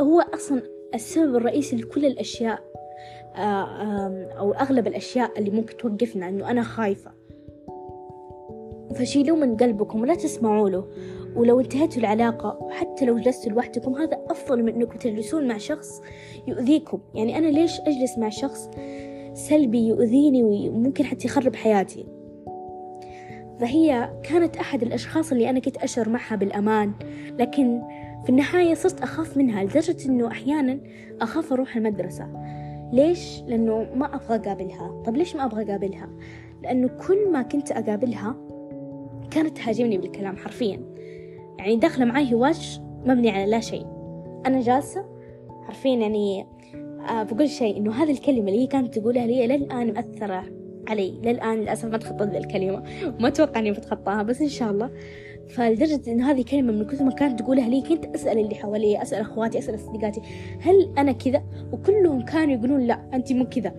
هو 0.02 0.22
أصلا 0.34 0.62
السبب 0.94 1.36
الرئيسي 1.36 1.76
لكل 1.76 2.06
الأشياء 2.06 2.60
آه، 3.36 4.28
أو 4.40 4.52
أغلب 4.52 4.88
الأشياء 4.88 5.40
اللي 5.40 5.50
ممكن 5.50 5.78
توقفنا 5.78 6.30
إنه 6.30 6.52
أنا 6.52 6.64
خايفة. 6.64 7.12
فشيلوه 8.96 9.38
من 9.38 9.58
قلبكم 9.58 10.02
ولا 10.02 10.16
تسمعوا 10.16 10.70
له 10.70 10.88
ولو 11.36 11.60
انتهيتوا 11.60 11.98
العلاقة 11.98 12.70
حتى 12.72 13.06
لو 13.06 13.18
جلستوا 13.18 13.52
لوحدكم 13.52 13.96
هذا 13.96 14.18
أفضل 14.30 14.64
من 14.64 14.74
إنكم 14.74 14.98
تجلسون 14.98 15.48
مع 15.48 15.58
شخص 15.58 16.02
يؤذيكم. 16.48 17.00
يعني 17.16 17.38
أنا 17.38 17.48
ليش 17.48 17.80
أجلس 17.80 18.18
مع 18.18 18.30
شخص 18.30 18.70
سلبي 19.34 19.88
يؤذيني 19.88 20.44
وممكن 20.70 21.06
حتى 21.06 21.26
يخرب 21.28 21.56
حياتي؟ 21.56 22.06
فهي 23.60 24.14
كانت 24.24 24.58
أحد 24.58 24.84
الأشخاص 24.84 25.32
اللي 25.32 25.50
أنا 25.50 25.60
كنت 25.60 25.78
أشعر 25.78 26.10
معها 26.10 26.36
بالأمان 26.36 26.94
لكن 27.40 27.82
في 28.24 28.30
النهاية 28.30 28.74
صرت 28.74 29.02
أخاف 29.02 29.38
منها 29.38 29.64
لدرجة 29.64 30.10
إنه 30.10 30.28
أحيانا 30.28 30.80
أخاف 31.22 31.54
أروح 31.54 31.76
المدرسة. 31.76 32.28
ليش؟ 32.94 33.42
لأنه 33.48 33.88
ما 33.96 34.16
أبغى 34.16 34.36
أقابلها. 34.36 35.04
طب 35.06 35.18
ليش 35.18 35.36
ما 35.36 35.46
أبغى 35.46 35.64
أقابلها؟ 35.64 36.10
لأنه 36.64 36.88
كل 37.08 37.32
ما 37.32 37.42
كنت 37.42 37.72
أقابلها 37.72 38.36
كانت 39.32 39.58
تهاجمني 39.58 39.98
بالكلام 39.98 40.38
حرفيا. 40.38 40.82
يعني 41.60 41.76
داخلة 41.76 42.06
معي 42.06 42.34
هواش 42.34 42.80
مبني 43.06 43.30
على 43.30 43.52
لا 43.52 43.60
شيء. 43.60 43.86
أنا 44.46 44.62
جالسة 44.62 45.06
حرفيا 45.64 45.96
يعني 45.96 46.46
آه 47.10 47.24
بقول 47.24 47.50
شيء 47.50 47.78
إنه 47.78 47.92
هذه 47.92 48.12
الكلمة 48.12 48.50
اللي 48.50 48.62
هي 48.62 48.68
كانت 48.68 48.98
تقولها 49.00 49.28
لي 49.28 49.48
للآن 49.48 49.94
مأثرة 49.94 50.44
علي. 50.88 51.20
للآن 51.24 51.58
للأسف 51.58 51.86
ما 51.86 51.98
تخطيت 51.98 52.36
الكلمة. 52.36 52.84
ما 53.20 53.28
أتوقع 53.28 53.60
إني 53.60 53.72
بتخطاها 53.72 54.24
بس 54.24 54.42
إن 54.42 54.50
شاء 54.50 54.72
الله 54.72 54.92
فلدرجة 55.50 56.12
إن 56.12 56.22
هذه 56.22 56.44
كلمة 56.44 56.74
من 56.74 56.86
كثر 56.86 57.04
ما 57.04 57.12
كانت 57.12 57.40
تقولها 57.40 57.70
لي 57.70 57.82
كنت 57.82 58.06
أسأل 58.06 58.40
اللي 58.40 58.56
حوالي 58.56 59.02
أسأل 59.02 59.22
أخواتي 59.22 59.60
أسأل 59.60 59.80
صديقاتي 59.80 60.22
هل 60.62 60.94
أنا 60.98 61.12
كذا؟ 61.12 61.44
وكلهم 61.72 62.26
كانوا 62.26 62.54
يقولون 62.54 62.82
لا 62.82 63.10
أنت 63.14 63.34
مو 63.34 63.46
كذا. 63.46 63.76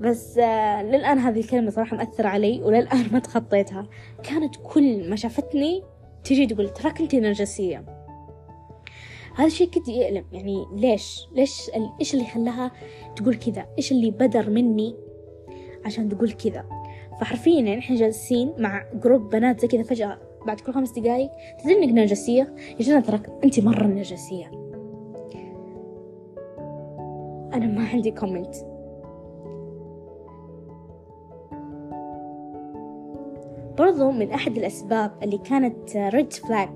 بس 0.00 0.38
آه 0.38 0.82
للآن 0.82 1.18
هذه 1.18 1.40
الكلمة 1.40 1.70
صراحة 1.70 1.96
مأثرة 1.96 2.28
علي 2.28 2.60
وللآن 2.62 3.06
ما 3.12 3.18
تخطيتها. 3.18 3.88
كانت 4.22 4.54
كل 4.62 5.10
ما 5.10 5.16
شافتني 5.16 5.82
تجي 6.24 6.46
تقول 6.46 6.68
تراك 6.68 7.00
أنت 7.00 7.14
نرجسية. 7.14 7.84
هذا 9.36 9.46
الشيء 9.46 9.68
كنت 9.68 9.88
يألم. 9.88 10.24
يعني 10.32 10.64
ليش؟ 10.76 11.26
ليش 11.32 11.70
إيش 12.00 12.14
اللي 12.14 12.26
خلاها 12.26 12.72
تقول 13.16 13.34
كذا؟ 13.34 13.66
إيش 13.78 13.92
اللي 13.92 14.10
بدر 14.10 14.50
مني 14.50 14.94
عشان 15.84 16.08
تقول 16.08 16.32
كذا؟ 16.32 16.64
فحرفيا 17.20 17.60
يعني 17.60 17.78
إحنا 17.78 17.96
جالسين 17.96 18.52
مع 18.58 18.84
group 18.94 19.30
بنات 19.30 19.60
زي 19.60 19.68
كذا 19.68 19.82
فجأة. 19.82 20.33
بعد 20.46 20.60
كل 20.60 20.72
خمس 20.72 20.90
دقايق 20.90 21.30
تدري 21.58 21.74
إنك 21.74 21.92
نرجسية؟ 21.92 22.54
يا 22.80 22.84
جنى 22.84 23.02
تراك 23.02 23.30
انت 23.44 23.60
مرة 23.60 23.86
نرجسية. 23.86 24.50
أنا 27.54 27.66
ما 27.66 27.88
عندي 27.88 28.10
comment 28.10 28.54
برضو 33.78 34.10
من 34.10 34.30
أحد 34.30 34.56
الأسباب 34.56 35.12
اللي 35.22 35.38
كانت 35.38 35.96
ريد 35.96 36.32
فلاج 36.32 36.68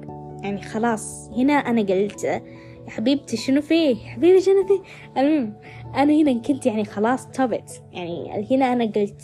يعني 0.43 0.63
خلاص 0.63 1.31
هنا 1.37 1.53
أنا 1.53 1.81
قلت 1.81 2.25
يا 2.25 2.43
حبيبتي 2.89 3.37
شنو 3.37 3.61
فيه 3.61 3.97
حبيبي 3.97 4.41
شنو 4.41 4.67
فيه 4.67 4.81
المهم 5.21 5.55
أنا 5.95 6.13
هنا 6.15 6.43
كنت 6.43 6.67
يعني 6.67 6.85
خلاص 6.85 7.27
تبت 7.27 7.83
يعني 7.93 8.47
هنا 8.51 8.73
أنا 8.73 8.85
قلت 8.85 9.23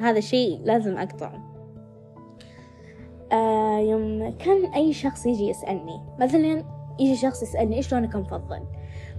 هذا 0.00 0.20
شيء 0.20 0.60
لازم 0.64 0.96
أقطعه. 0.96 1.53
آه 3.34 3.78
يوم 3.78 4.30
كان 4.38 4.64
أي 4.64 4.92
شخص 4.92 5.26
يجي 5.26 5.48
يسألني. 5.48 6.00
مثلا 6.20 6.64
يجي 7.00 7.16
شخص 7.16 7.42
يسألني 7.42 7.76
إيش 7.76 7.94
لونك 7.94 8.16
مفضل 8.16 8.60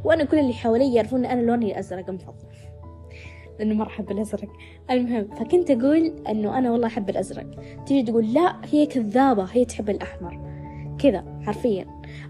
وأنا 0.04 0.24
كل 0.24 0.40
اللي 0.40 0.54
حوالي 0.54 0.94
يعرفون 0.94 1.26
أنا 1.26 1.42
لوني 1.42 1.72
الأزرق 1.72 2.10
مفضل 2.10 2.48
لأنه 3.60 3.74
مرة 3.76 3.88
أحب 3.88 4.12
الأزرق. 4.12 4.50
المهم 4.92 5.28
فكنت 5.36 5.72
أقول 5.72 6.16
أنه 6.30 6.58
أنا 6.58 6.72
والله 6.72 6.88
أحب 6.88 7.10
الأزرق. 7.10 7.46
تيجي 7.86 8.12
تقول 8.12 8.34
لا 8.34 8.56
هي 8.72 8.86
كذابة 8.86 9.44
هي 9.44 9.66
تحب 9.66 9.90
الأحمر. 9.90 10.40
كذا 11.00 11.40
حرفيا. 11.42 11.86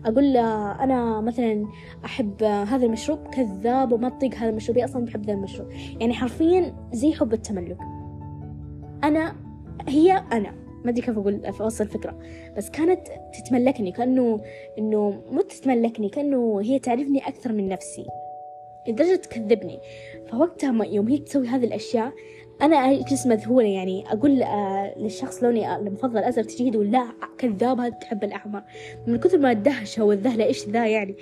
أقول 0.06 0.34
له 0.34 0.72
أنا 0.84 1.22
مثلا 1.22 1.68
أحب 2.06 2.44
هذا 2.44 2.86
المشروب 2.86 3.20
كذاب 3.28 3.92
وما 3.92 4.10
تطيق 4.10 4.36
هذا 4.36 4.50
المشروب 4.50 4.78
هي 4.78 4.86
أصلا 4.86 5.06
بحب 5.06 5.26
ذا 5.26 5.34
المشروب. 5.34 5.68
يعني 6.00 6.14
حرفيا 6.14 6.76
زي 6.94 7.14
حب 7.14 7.34
التملك. 7.34 7.78
أنا 9.04 9.36
هي 9.88 10.24
أنا. 10.32 10.65
ما 10.86 10.92
أدري 10.92 11.02
كيف 11.02 11.18
أقول 11.18 11.46
أوصل 11.46 11.84
الفكرة. 11.84 12.18
بس 12.58 12.70
كانت 12.70 13.08
تتملكني 13.34 13.92
كأنه 13.92 14.42
إنه 14.78 15.22
مو 15.32 15.42
تتملكني 15.42 16.10
كأنه 16.10 16.62
هي 16.62 16.80
تعرفني 16.80 17.28
أكثر 17.28 17.54
من 17.54 17.70
نفسي. 17.70 18.06
لدرجة 18.88 19.16
تكذبني. 19.16 19.80
فوقتها 20.28 20.86
يوم 20.86 21.08
هي 21.08 21.18
تسوي 21.18 21.48
هذه 21.48 21.66
الأشياء 21.66 22.14
أنا 22.62 22.76
أجلس 22.76 23.28
مذهولة 23.28 23.68
يعني. 23.68 24.04
أقول 24.08 24.44
آه 24.44 24.94
للشخص 24.98 25.44
لوني 25.44 25.76
المفضل 25.76 26.18
أزرق 26.18 26.46
تجي 26.46 26.72
تقول 26.72 26.92
لا 26.92 27.08
كذابة 27.38 27.90
تحب 27.90 28.24
الأحمر. 28.24 28.64
من 29.08 29.18
كثر 29.18 29.38
ما 29.38 29.52
الدهشة 29.52 30.04
والذهلة 30.04 30.46
إيش 30.46 30.68
ذا 30.68 30.88
يعني؟ 30.88 31.16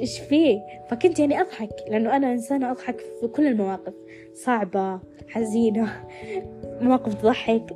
إيش 0.00 0.18
فيه؟ 0.18 0.58
فكنت 0.90 1.18
يعني 1.18 1.40
أضحك 1.40 1.70
لأنه 1.90 2.16
أنا 2.16 2.32
إنسانة 2.32 2.70
أضحك 2.70 3.00
في 3.20 3.28
كل 3.28 3.46
المواقف. 3.46 3.94
صعبة 4.34 5.00
حزينة 5.28 6.04
مواقف 6.82 7.14
تضحك. 7.14 7.66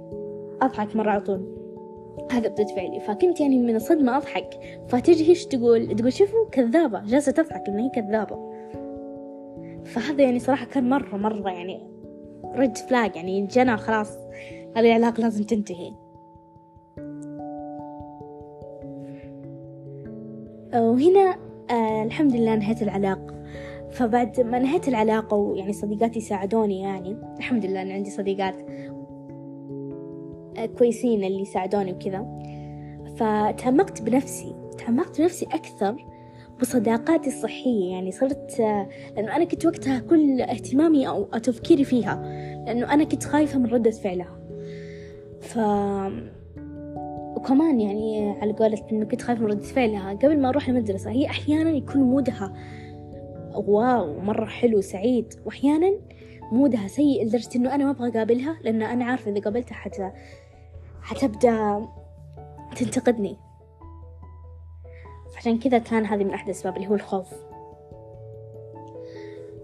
أضحك 0.62 0.96
مرة 0.96 1.10
على 1.10 1.20
طول. 1.20 1.60
هذا 2.32 2.48
بدت 2.48 2.70
فعلي. 2.70 3.00
فكنت 3.00 3.40
يعني 3.40 3.58
من 3.58 3.76
الصدمة 3.76 4.16
أضحك. 4.16 4.50
فتجي 4.88 5.30
هيش 5.30 5.46
تقول؟ 5.46 5.96
تقول 5.96 6.12
شوفوا 6.12 6.48
كذابة. 6.52 7.04
جالسة 7.04 7.32
تضحك 7.32 7.68
لأن 7.68 7.78
هي 7.78 7.90
كذابة. 7.90 8.50
فهذا 9.84 10.22
يعني 10.22 10.38
صراحة 10.38 10.66
كان 10.66 10.88
مرة 10.88 11.16
مرة 11.16 11.50
يعني 11.50 11.90
ريد 12.56 12.76
فلاج 12.76 13.16
يعني 13.16 13.46
جنى 13.46 13.76
خلاص. 13.76 14.18
هذه 14.76 14.86
العلاقة 14.86 15.20
لازم 15.20 15.44
تنتهي. 15.44 15.92
وهنا 20.74 21.36
آه 21.70 22.02
الحمد 22.02 22.36
لله 22.36 22.54
نهيت 22.54 22.82
العلاقة. 22.82 23.34
فبعد 23.90 24.40
ما 24.40 24.58
نهيت 24.58 24.88
العلاقة 24.88 25.36
ويعني 25.36 25.72
صديقاتي 25.72 26.20
ساعدوني 26.20 26.80
يعني 26.80 27.16
الحمد 27.38 27.66
لله 27.66 27.82
أن 27.82 27.90
عندي 27.90 28.10
صديقات. 28.10 28.54
كويسين 30.66 31.24
اللي 31.24 31.44
ساعدوني 31.44 31.92
وكذا. 31.92 32.26
فتعمقت 33.16 34.02
بنفسي 34.02 34.54
تعمقت 34.78 35.20
بنفسي 35.20 35.46
أكثر 35.46 35.96
بصداقاتي 36.60 37.28
الصحية 37.30 37.90
يعني 37.90 38.12
صرت 38.12 38.58
لأنه 39.16 39.36
أنا 39.36 39.44
كنت 39.44 39.66
وقتها 39.66 39.98
كل 39.98 40.40
اهتمامي 40.40 41.08
أو 41.08 41.24
تفكيري 41.24 41.84
فيها 41.84 42.14
لأنه 42.66 42.94
أنا 42.94 43.04
كنت 43.04 43.24
خايفة 43.24 43.58
من 43.58 43.66
ردة 43.66 43.90
فعلها. 43.90 44.38
ف 45.40 45.58
وكمان 47.36 47.80
يعني 47.80 48.30
على 48.42 48.52
قولة 48.52 48.86
إنه 48.92 49.04
كنت 49.04 49.22
خايفة 49.22 49.42
من 49.42 49.50
ردة 49.50 49.62
فعلها. 49.62 50.12
قبل 50.12 50.40
ما 50.40 50.48
أروح 50.48 50.68
المدرسة 50.68 51.10
هي 51.10 51.26
أحيانا 51.26 51.70
يكون 51.70 52.02
مودها 52.02 52.52
واو 53.54 54.20
مرة 54.20 54.46
حلو 54.46 54.80
سعيد 54.80 55.34
وأحيانا 55.46 55.92
مودها 56.52 56.88
سيء 56.88 57.26
لدرجة 57.26 57.48
إنه 57.56 57.74
أنا 57.74 57.84
ما 57.84 57.90
أبغى 57.90 58.08
أقابلها 58.08 58.56
لأن 58.64 58.82
أنا 58.82 59.04
عارفة 59.04 59.30
إذا 59.30 59.40
قابلتها 59.40 59.74
حتى 59.74 60.12
حتبدأ 61.02 61.88
تنتقدني. 62.76 63.36
عشان 65.36 65.58
كذا 65.58 65.78
كان 65.78 66.06
هذه 66.06 66.24
من 66.24 66.30
أحد 66.30 66.44
الأسباب 66.48 66.76
اللي 66.76 66.88
هو 66.88 66.94
الخوف. 66.94 67.28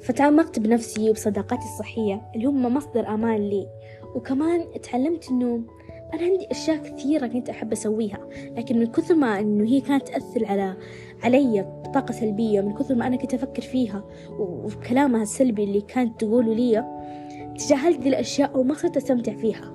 فتعمقت 0.00 0.58
بنفسي 0.58 1.10
وبصداقاتي 1.10 1.64
الصحية 1.64 2.30
اللي 2.34 2.46
هم 2.46 2.74
مصدر 2.74 3.08
أمان 3.08 3.48
لي. 3.48 3.68
وكمان 4.14 4.80
تعلمت 4.82 5.30
إنه 5.30 5.60
أنا 6.14 6.22
عندي 6.22 6.50
أشياء 6.50 6.76
كثيرة 6.76 7.26
كنت 7.26 7.48
أحب 7.48 7.72
أسويها. 7.72 8.28
لكن 8.56 8.78
من 8.78 8.86
كثر 8.86 9.14
ما 9.14 9.40
إنه 9.40 9.64
هي 9.64 9.80
كانت 9.80 10.08
تأثر 10.08 10.46
على 10.46 10.76
علي 11.22 11.62
بطاقة 11.84 12.12
سلبية 12.12 12.60
من 12.60 12.74
كثر 12.74 12.94
ما 12.94 13.06
أنا 13.06 13.16
كنت 13.16 13.34
أفكر 13.34 13.62
فيها 13.62 14.04
وكلامها 14.38 15.22
السلبي 15.22 15.64
اللي 15.64 15.80
كانت 15.80 16.20
تقوله 16.20 16.54
لي 16.54 16.84
تجاهلت 17.58 18.00
ذي 18.00 18.08
الأشياء 18.08 18.58
وما 18.58 18.74
صرت 18.74 18.96
أستمتع 18.96 19.34
فيها. 19.34 19.72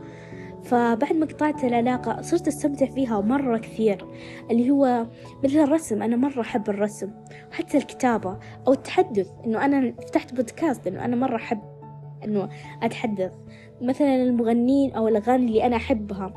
فبعد 0.63 1.13
ما 1.13 1.25
قطعت 1.25 1.63
العلاقة 1.63 2.21
صرت 2.21 2.47
أستمتع 2.47 2.85
فيها 2.85 3.21
مرة 3.21 3.57
كثير 3.57 4.05
اللي 4.51 4.71
هو 4.71 5.07
مثل 5.43 5.59
الرسم 5.59 6.01
أنا 6.01 6.15
مرة 6.15 6.41
أحب 6.41 6.69
الرسم 6.69 7.11
وحتى 7.51 7.77
الكتابة 7.77 8.39
أو 8.67 8.73
التحدث 8.73 9.29
إنه 9.45 9.65
أنا 9.65 9.91
فتحت 9.91 10.33
بودكاست 10.33 10.87
إنه 10.87 11.05
أنا 11.05 11.15
مرة 11.15 11.35
أحب 11.35 11.61
إنه 12.23 12.49
أتحدث 12.83 13.31
مثلا 13.81 14.15
المغنين 14.15 14.93
أو 14.93 15.07
الأغاني 15.07 15.45
اللي 15.45 15.65
أنا 15.65 15.75
أحبها 15.75 16.33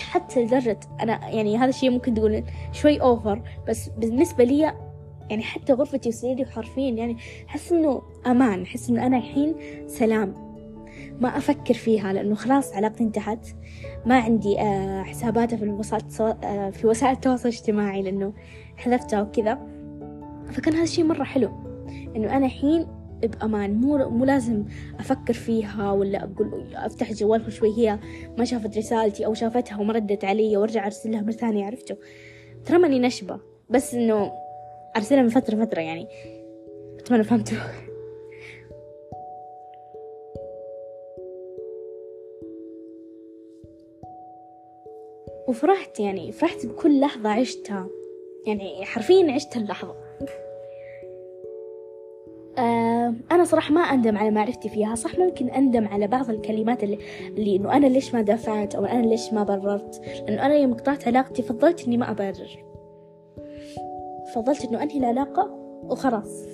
حتى 0.00 0.44
لدرجة 0.44 0.80
أنا 1.00 1.28
يعني 1.28 1.58
هذا 1.58 1.68
الشيء 1.68 1.90
ممكن 1.90 2.14
تقول 2.14 2.44
شوي 2.72 3.00
أوفر 3.00 3.42
بس 3.68 3.88
بالنسبة 3.88 4.44
لي 4.44 4.72
يعني 5.30 5.42
حتى 5.42 5.72
غرفتي 5.72 6.08
وسريري 6.08 6.44
حرفيا 6.44 6.90
يعني 6.90 7.16
أحس 7.48 7.72
إنه 7.72 8.02
أمان 8.26 8.62
أحس 8.62 8.90
إنه 8.90 9.06
أنا 9.06 9.16
الحين 9.16 9.54
سلام. 9.86 10.41
ما 11.22 11.28
أفكر 11.28 11.74
فيها 11.74 12.12
لأنه 12.12 12.34
خلاص 12.34 12.74
علاقتي 12.74 13.04
انتهت. 13.04 13.48
ما 14.06 14.18
عندي 14.18 14.60
آه، 14.60 15.02
حساباتها 15.02 15.56
في 15.56 15.64
الوسائل 15.64 16.02
آه، 16.44 16.70
في 16.70 16.86
وسائل 16.86 17.12
التواصل 17.12 17.48
الاجتماعي 17.48 18.02
لأنه 18.02 18.32
حذفتها 18.76 19.22
وكذا. 19.22 19.58
فكان 20.50 20.74
هذا 20.74 20.82
الشيء 20.82 21.04
مرة 21.04 21.24
حلو. 21.24 21.50
إنه 22.16 22.36
أنا 22.36 22.46
الحين 22.46 22.86
بأمان 23.22 23.74
مو 23.74 24.08
مو 24.08 24.24
لازم 24.24 24.64
أفكر 25.00 25.32
فيها 25.32 25.92
ولا 25.92 26.24
أقول 26.24 26.74
أفتح 26.74 27.12
جوالها 27.12 27.50
شوي. 27.50 27.78
هي 27.78 27.98
ما 28.38 28.44
شافت 28.44 28.78
رسالتي 28.78 29.26
أو 29.26 29.34
شافتها 29.34 29.80
وما 29.80 29.92
ردت 29.92 30.24
علي 30.24 30.56
وأرجع 30.56 30.86
أرسلها 30.86 31.20
مرة 31.20 31.32
ثانية 31.32 31.66
عرفته 31.66 31.96
ترى 32.64 32.78
ماني 32.78 32.98
نشبة 32.98 33.40
بس 33.70 33.94
إنه 33.94 34.32
أرسلها 34.96 35.22
من 35.22 35.28
فترة 35.28 35.64
فترة 35.64 35.80
يعني. 35.80 36.06
أتمنى 36.98 37.24
فهمتوا. 37.24 37.58
وفرحت 45.52 46.00
يعني 46.00 46.32
فرحت 46.32 46.66
بكل 46.66 47.00
لحظة 47.00 47.28
عشتها. 47.28 47.86
يعني 48.46 48.84
حرفيا 48.84 49.32
عشت 49.32 49.56
اللحظة. 49.56 49.94
آه 52.58 53.14
أنا 53.32 53.44
صراحة 53.44 53.74
ما 53.74 53.80
أندم 53.80 54.16
على 54.16 54.30
معرفتي 54.30 54.68
فيها. 54.68 54.94
صح 54.94 55.18
ممكن 55.18 55.48
أندم 55.48 55.88
على 55.88 56.06
بعض 56.06 56.30
الكلمات 56.30 56.84
اللي, 56.84 56.98
اللي 57.28 57.56
إنه 57.56 57.76
أنا 57.76 57.86
ليش 57.86 58.14
ما 58.14 58.22
دافعت 58.22 58.74
أو 58.74 58.84
أنا 58.84 59.06
ليش 59.06 59.32
ما 59.32 59.42
بررت؟ 59.42 60.02
لأنه 60.26 60.46
أنا 60.46 60.54
يوم 60.54 60.74
قطعت 60.74 61.08
علاقتي 61.08 61.42
فضلت 61.42 61.86
إني 61.86 61.96
ما 61.96 62.10
أبرر. 62.10 62.64
فضلت 64.34 64.64
إنه 64.64 64.82
أنهي 64.82 64.98
العلاقة 64.98 65.50
وخلاص. 65.84 66.46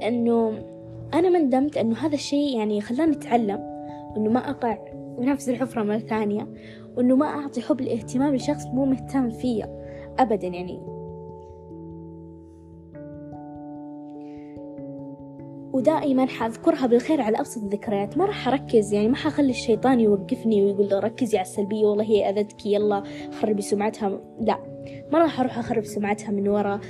لأنه 0.00 0.48
أنا 1.14 1.28
ما 1.28 1.38
ندمت 1.38 1.76
إنه 1.76 1.96
هذا 1.96 2.14
الشيء 2.14 2.58
يعني 2.58 2.80
خلاني 2.80 3.16
أتعلم 3.16 3.60
إنه 4.16 4.30
ما 4.30 4.50
أقع. 4.50 5.05
بنفس 5.18 5.48
الحفرة 5.48 5.82
مرة 5.82 5.98
ثانية 5.98 6.48
وإنه 6.96 7.16
ما 7.16 7.26
أعطي 7.26 7.60
حب 7.60 7.80
الاهتمام 7.80 8.34
لشخص 8.34 8.66
مو 8.66 8.84
مهتم 8.84 9.30
فيا 9.30 9.86
أبدا 10.18 10.46
يعني. 10.46 10.80
ودائما 15.72 16.26
حأذكرها 16.26 16.86
بالخير 16.86 17.20
على 17.20 17.40
أبسط 17.40 17.62
الذكريات. 17.62 18.18
ما 18.18 18.24
راح 18.24 18.48
أركز 18.48 18.92
يعني 18.92 19.08
ما 19.08 19.16
حخلي 19.16 19.50
الشيطان 19.50 20.00
يوقفني 20.00 20.62
ويقول 20.62 21.04
ركزي 21.04 21.38
على 21.38 21.44
السلبية 21.44 21.86
والله 21.86 22.04
هي 22.04 22.30
أذتك 22.30 22.66
يلا 22.66 23.02
خربي 23.40 23.62
سمعتها. 23.62 24.20
لا 24.40 24.58
ما 25.12 25.18
راح 25.18 25.40
أروح 25.40 25.58
أخرب 25.58 25.84
سمعتها 25.84 26.30
من 26.30 26.48
ورا 26.48 26.80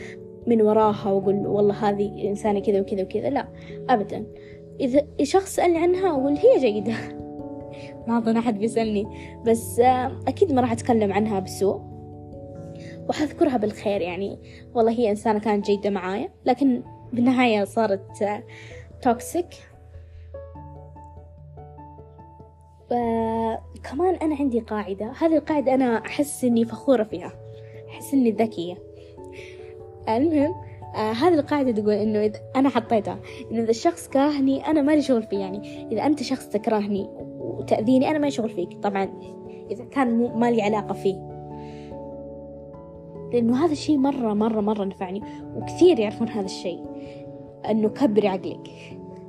من 0.46 0.62
وراها 0.62 1.10
وأقول 1.10 1.46
والله 1.46 1.74
هذه 1.74 2.28
إنسانة 2.28 2.60
كذا 2.60 2.80
وكذا 2.80 3.02
وكذا. 3.02 3.30
لا 3.30 3.48
أبدا. 3.88 4.26
إذا 4.80 5.06
شخص 5.22 5.54
سألني 5.54 5.78
عنها 5.78 6.10
أقول 6.10 6.32
هي 6.32 6.60
جيدة. 6.60 6.94
ما 8.06 8.18
أظن 8.18 8.36
أحد 8.36 8.58
بيسألني. 8.58 9.06
بس 9.46 9.80
أكيد 10.28 10.52
ما 10.52 10.60
راح 10.60 10.72
أتكلم 10.72 11.12
عنها 11.12 11.40
بسوء. 11.40 11.80
وحذكرها 13.08 13.56
بالخير 13.56 14.00
يعني. 14.00 14.38
والله 14.74 14.92
هي 14.92 15.10
إنسانة 15.10 15.38
كانت 15.38 15.66
جيدة 15.66 15.90
معايا. 15.90 16.28
لكن 16.44 16.82
بالنهاية 17.12 17.64
صارت 17.64 18.40
توكسيك 19.02 19.46
كمان 23.82 24.14
أنا 24.22 24.36
عندي 24.36 24.60
قاعدة. 24.60 25.12
هذه 25.18 25.36
القاعدة 25.36 25.74
أنا 25.74 26.06
أحس 26.06 26.44
إني 26.44 26.64
فخورة 26.64 27.02
فيها. 27.02 27.32
أحس 27.88 28.14
إني 28.14 28.30
ذكية. 28.30 28.74
المهم 30.08 30.54
آه 30.96 31.12
هذه 31.12 31.34
القاعدة 31.34 31.72
تقول 31.72 31.94
إنه 31.94 32.24
إذا 32.24 32.40
أنا 32.56 32.68
حطيتها 32.68 33.18
إنه 33.50 33.62
إذا 33.62 33.70
الشخص 33.70 34.08
كرهني 34.08 34.66
أنا 34.66 34.82
مالي 34.82 35.02
شغل 35.02 35.22
فيه 35.22 35.38
يعني. 35.38 35.88
إذا 35.92 36.06
أنت 36.06 36.22
شخص 36.22 36.48
تكرهني 36.48 37.08
وتأذيني 37.46 38.10
أنا 38.10 38.18
ما 38.18 38.30
شغل 38.30 38.50
فيك. 38.50 38.78
طبعا 38.82 39.08
إذا 39.70 39.84
كان 39.84 40.38
ما 40.38 40.50
لي 40.50 40.62
علاقة 40.62 40.94
فيه. 40.94 41.36
لأنه 43.32 43.64
هذا 43.64 43.72
الشيء 43.72 43.96
مرة 43.96 44.34
مرة 44.34 44.60
مرة 44.60 44.84
نفعني 44.84 45.22
وكثير 45.56 45.98
يعرفون 45.98 46.28
هذا 46.28 46.44
الشيء. 46.44 46.80
أنه 47.70 47.88
كبري 47.88 48.28
عقلك. 48.28 48.70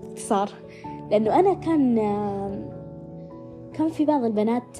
باختصار 0.01 0.49
لأنه 1.12 1.39
أنا 1.39 1.53
كان 1.53 1.95
كان 3.73 3.89
في 3.89 4.06
بعض 4.06 4.23
البنات 4.23 4.77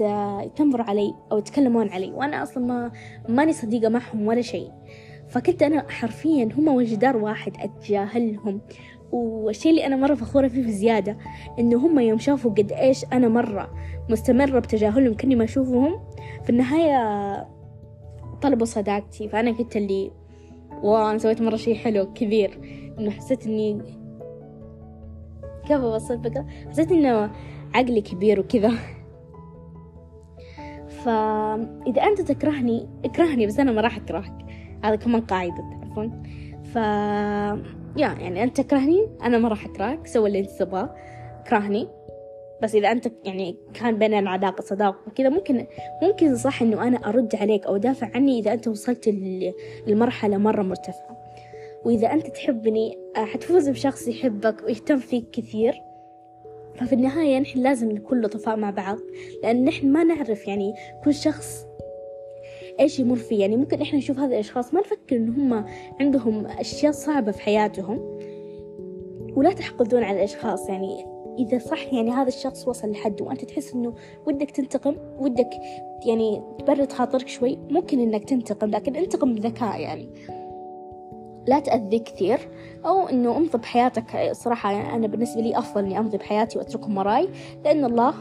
تنظر 0.56 0.82
علي 0.82 1.14
أو 1.32 1.38
يتكلمون 1.38 1.90
علي 1.90 2.12
وأنا 2.12 2.44
أصلا 2.44 2.66
ما 2.66 2.92
ماني 3.30 3.54
صديقة 3.54 3.90
معهم 3.90 4.28
ولا 4.28 4.42
شيء. 4.42 4.72
فكنت 5.28 5.64
أنا 5.64 5.86
حرفيا 5.90 6.50
هم 6.58 6.68
وجدار 6.68 7.18
واحد 7.18 7.54
أتجاهلهم. 7.60 8.62
والشيء 9.12 9.72
اللي 9.72 9.86
أنا 9.86 9.96
مرة 9.96 10.16
فخورة 10.16 10.48
فيه 10.48 10.64
بزيادة 10.64 11.18
إنه 11.60 11.78
هم 11.78 12.00
يوم 12.00 12.18
شافوا 12.18 12.52
قد 12.52 12.72
إيش 12.72 13.06
أنا 13.14 13.28
مرة 13.28 13.74
مستمرة 14.10 14.60
بتجاهلهم 14.60 15.18
كني 15.18 15.36
ما 15.36 15.44
أشوفهم. 15.44 16.00
في 16.44 16.50
النهاية 16.50 17.48
طلبوا 18.42 18.66
صداقتي 18.66 19.30
فأنا 19.30 19.52
كنت 19.52 19.78
اللي 19.78 20.12
واو 20.84 21.10
أنا 21.10 21.18
سويت 21.18 21.42
مرة 21.42 21.56
شيء 21.56 21.76
حلو 21.76 22.14
كبير. 22.14 22.60
إنه 23.00 23.12
حسيت 23.12 23.48
إني 23.48 23.82
كيف 25.68 25.82
أوصف 25.82 26.20
حسيت 26.70 26.92
إنه 26.92 27.32
عقلي 27.76 28.02
كبير 28.02 28.40
وكذا. 28.40 28.72
فإذا 31.04 32.04
أنت 32.04 32.22
تكرهني 32.22 32.88
اكرهني 33.06 33.48
بس 33.48 33.60
أنا 33.60 33.72
ما 33.72 33.82
راح 33.82 33.98
أكرهك. 33.98 34.46
هذا 34.84 34.96
كمان 34.96 35.22
قاعدة 35.22 35.64
تعرفون 35.72 36.24
ف 36.64 36.78
يا 37.98 38.08
يعني 38.08 38.44
أنت 38.44 38.62
تكرهني 38.62 39.08
أنا 39.24 39.38
ما 39.38 39.50
راح 39.50 39.66
أكرهك 39.66 40.08
سوي 40.08 40.28
اللي 40.28 40.40
أنت 40.40 40.50
تبغاه. 40.50 40.96
اكرهني 41.46 41.88
بس 42.62 42.76
إذا 42.76 42.92
أنت 42.92 43.12
يعني 43.24 43.58
كان 43.74 44.00
بيننا 44.00 44.30
علاقة 44.30 44.62
صداقة 44.62 45.00
وكذا 45.08 45.30
ممكن 45.30 45.66
ممكن 46.04 46.36
صح 46.36 46.62
إنه 46.62 46.88
أنا 46.88 46.98
أرد 46.98 47.36
عليك 47.36 47.66
أو 47.66 47.76
أدافع 47.76 48.10
عني 48.16 48.40
إذا 48.40 48.54
أنت 48.54 48.68
وصلت 48.68 49.10
لمرحلة 49.88 50.38
مرة 50.38 50.62
مرتفعة. 50.62 51.18
وإذا 51.86 52.14
أنت 52.14 52.28
تحبني 52.28 52.98
آه، 53.18 53.26
حتفوز 53.26 53.70
بشخص 53.70 54.08
يحبك 54.08 54.64
ويهتم 54.64 54.98
فيك 54.98 55.30
كثير. 55.32 55.82
ففي 56.76 56.94
النهاية 56.94 57.40
نحن 57.40 57.60
لازم 57.60 57.92
نكون 57.92 58.22
لطفاء 58.22 58.56
مع 58.56 58.70
بعض 58.70 58.98
لأن 59.44 59.66
نحن 59.66 59.92
ما 59.92 60.04
نعرف 60.04 60.48
يعني 60.48 60.74
كل 61.04 61.14
شخص 61.14 61.67
إيش 62.80 63.00
يمر 63.00 63.16
فيه. 63.16 63.40
يعني 63.42 63.58
ممكن 63.58 63.82
إحنا 63.82 63.98
نشوف 63.98 64.20
هذا 64.20 64.34
الأشخاص 64.34 64.74
ما 64.74 64.80
نفكر 64.80 65.16
إن 65.16 65.30
هم 65.30 65.66
عندهم 66.00 66.46
أشياء 66.46 66.92
صعبة 66.92 67.32
في 67.32 67.42
حياتهم. 67.42 68.20
ولا 69.36 69.54
تحقدون 69.54 70.04
على 70.04 70.18
الأشخاص. 70.18 70.70
يعني 70.70 71.06
إذا 71.40 71.60
صح 71.60 71.94
يعني 71.94 72.12
هذا 72.12 72.28
الشخص 72.28 72.68
وصل 72.68 72.92
لحد 72.92 73.22
وأنت 73.22 73.46
تحس 73.46 73.74
إنه 73.74 73.94
ودك 74.26 74.52
تنتقم 74.52 74.96
ودك 75.20 75.50
يعني 76.06 76.42
تبرد 76.60 76.92
خاطرك 76.92 77.28
شوي 77.28 77.58
ممكن 77.70 78.00
إنك 78.00 78.30
تنتقم 78.30 78.70
لكن 78.70 78.96
انتقم 78.96 79.36
بذكاء 79.36 79.80
يعني. 79.82 80.10
لا 81.48 81.60
تأذي 81.60 82.00
كثير 82.00 82.40
أو 82.86 83.08
إنه 83.08 83.38
أمضي 83.38 83.58
بحياتك. 83.58 84.32
صراحة 84.32 84.72
يعني 84.72 84.96
أنا 84.96 85.08
بالنسبة 85.08 85.42
لي 85.42 85.58
أفضل 85.58 85.86
إني 85.86 86.00
أمضي 86.00 86.18
بحياتي 86.18 86.58
وأتركهم 86.58 86.98
وراي 86.98 87.30
لأن 87.66 87.86
الله 87.86 88.14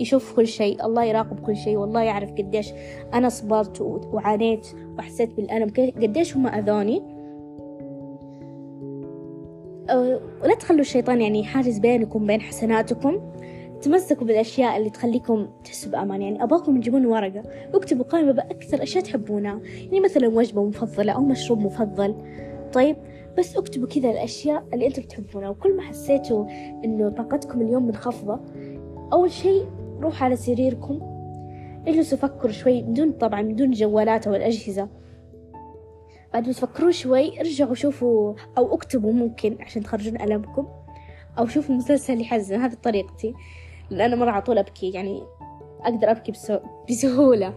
يشوف 0.00 0.36
كل 0.36 0.46
شيء 0.46 0.86
الله 0.86 1.04
يراقب 1.04 1.40
كل 1.40 1.56
شيء 1.56 1.76
والله 1.76 2.02
يعرف 2.02 2.32
قديش 2.32 2.72
أنا 3.14 3.28
صبرت 3.28 3.80
وعانيت 4.12 4.66
وحسيت 4.98 5.34
بالألم 5.34 5.92
قديش 6.02 6.36
هم 6.36 6.46
أذوني. 6.46 7.02
ولا 10.42 10.54
تخلوا 10.60 10.80
الشيطان 10.80 11.20
يعني 11.20 11.44
حاجز 11.44 11.78
بينكم 11.78 12.22
وبين 12.22 12.40
حسناتكم. 12.40 13.20
تمسكوا 13.82 14.26
بالأشياء 14.26 14.76
اللي 14.76 14.90
تخليكم 14.90 15.48
تحسوا 15.64 15.92
بأمان. 15.92 16.22
يعني 16.22 16.42
أباكم 16.42 16.80
تجيبون 16.80 17.06
ورقة 17.06 17.42
واكتبوا 17.74 18.04
قائمة 18.04 18.32
بأكثر 18.32 18.82
أشياء 18.82 19.04
تحبونها. 19.04 19.60
يعني 19.84 20.00
مثلا 20.00 20.28
وجبة 20.28 20.64
مفضلة 20.64 21.12
أو 21.12 21.20
مشروب 21.20 21.58
مفضل. 21.58 22.14
طيب 22.72 22.96
بس 23.38 23.56
اكتبوا 23.56 23.88
كذا 23.88 24.10
الأشياء 24.10 24.64
اللي 24.72 24.86
أنتم 24.86 25.02
تحبونها. 25.02 25.48
وكل 25.48 25.76
ما 25.76 25.82
حسيتوا 25.82 26.46
إنه 26.84 27.08
طاقتكم 27.08 27.60
اليوم 27.60 27.86
منخفضة 27.86 28.40
أول 29.12 29.30
شيء 29.30 29.64
روحوا 30.00 30.24
على 30.24 30.36
سريركم. 30.36 31.00
اجلسوا 31.86 32.18
فكروا 32.18 32.52
شوي 32.52 32.82
بدون 32.82 33.12
طبعا 33.12 33.42
بدون 33.42 33.70
جوالات 33.70 34.26
أو 34.26 34.34
الأجهزة. 34.34 34.88
بعد 36.32 36.46
ما 36.46 36.52
تفكروا 36.52 36.90
شوي 36.90 37.40
ارجعوا 37.40 37.74
شوفوا 37.74 38.34
أو 38.58 38.74
اكتبوا 38.74 39.12
ممكن 39.12 39.56
عشان 39.60 39.82
تخرجون 39.82 40.20
ألمكم. 40.20 40.66
أو 41.38 41.46
شوفوا 41.46 41.74
مسلسل 41.74 42.20
يحزن. 42.20 42.60
هذه 42.60 42.74
طريقتي. 42.82 43.34
لأن 43.90 44.12
أنا 44.12 44.16
مرة 44.16 44.30
على 44.30 44.42
طول 44.42 44.58
أبكي 44.58 44.90
يعني 44.90 45.22
أقدر 45.80 46.10
أبكي 46.10 46.32
بسهولة. 46.90 47.54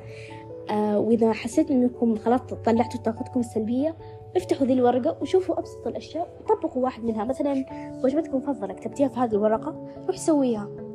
آه 0.69 0.99
وإذا 0.99 1.33
حسيت 1.33 1.71
إنكم 1.71 2.15
خلاص 2.15 2.41
طلعتوا 2.41 2.99
طاقتكم 2.99 3.39
السلبية 3.39 3.95
افتحوا 4.37 4.67
ذي 4.67 4.73
الورقة 4.73 5.17
وشوفوا 5.21 5.59
أبسط 5.59 5.87
الأشياء 5.87 6.37
وطبقوا 6.39 6.83
واحد 6.83 7.03
منها. 7.03 7.23
مثلا 7.23 7.65
وجبتكم 8.03 8.37
المفضلة 8.37 8.73
كتبتيها 8.73 9.07
في 9.07 9.19
هذه 9.19 9.31
الورقة 9.31 9.87
روح 10.07 10.17
سويها. 10.17 10.86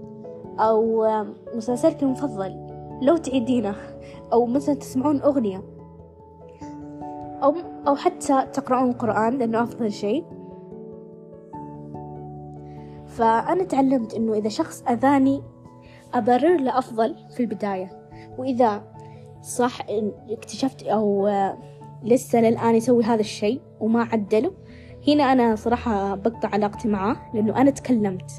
أو 0.58 1.06
مسلسلك 1.54 2.02
المفضل 2.02 2.72
لو 3.02 3.16
تعيدينه 3.16 3.74
أو 4.32 4.46
مثلا 4.46 4.74
تسمعون 4.74 5.22
أغنية 5.22 5.62
أو 7.42 7.54
أو 7.88 7.96
حتى 7.96 8.46
تقرأون 8.52 8.92
قرآن 8.92 9.38
لأنه 9.38 9.62
أفضل 9.62 9.92
شيء. 9.92 10.24
فأنا 13.06 13.64
تعلمت 13.64 14.14
إنه 14.14 14.34
إذا 14.34 14.48
شخص 14.48 14.82
أذاني 14.82 15.42
أبرر 16.14 16.56
له 16.56 16.78
أفضل 16.78 17.16
في 17.36 17.40
البداية. 17.40 18.08
وإذا 18.38 18.82
صح 19.42 19.78
اكتشفت 20.30 20.82
أو 20.82 21.30
لسه 22.02 22.40
للآن 22.40 22.74
يسوي 22.74 23.04
هذا 23.04 23.20
الشيء 23.20 23.60
وما 23.80 24.02
عدله 24.12 24.52
هنا 25.08 25.32
أنا 25.32 25.56
صراحة 25.56 26.14
بقطع 26.14 26.48
علاقتي 26.48 26.88
معاه 26.88 27.16
لأنه 27.34 27.60
أنا 27.60 27.70
تكلمت. 27.70 28.32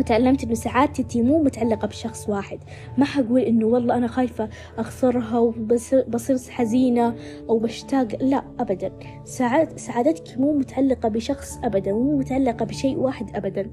وتعلمت 0.00 0.44
إنه 0.44 0.54
سعادتي 0.54 1.22
مو 1.22 1.42
متعلقة 1.42 1.88
بشخص 1.88 2.28
واحد. 2.28 2.58
ما 2.98 3.04
حقول 3.04 3.40
إنه 3.40 3.66
والله 3.66 3.96
أنا 3.96 4.06
خايفة 4.06 4.48
أخسرها 4.78 5.38
وبصير 5.38 6.38
حزينة 6.50 7.14
أو 7.48 7.58
بشتاق 7.58 8.08
لا 8.22 8.44
أبدا. 8.60 8.92
سعاد 9.24 9.78
سعادتك 9.78 10.38
مو 10.38 10.52
متعلقة 10.52 11.08
بشخص 11.08 11.58
أبدا 11.64 11.92
مو 11.92 12.18
متعلقة 12.18 12.64
بشيء 12.64 12.96
واحد 12.96 13.36
أبدا. 13.36 13.70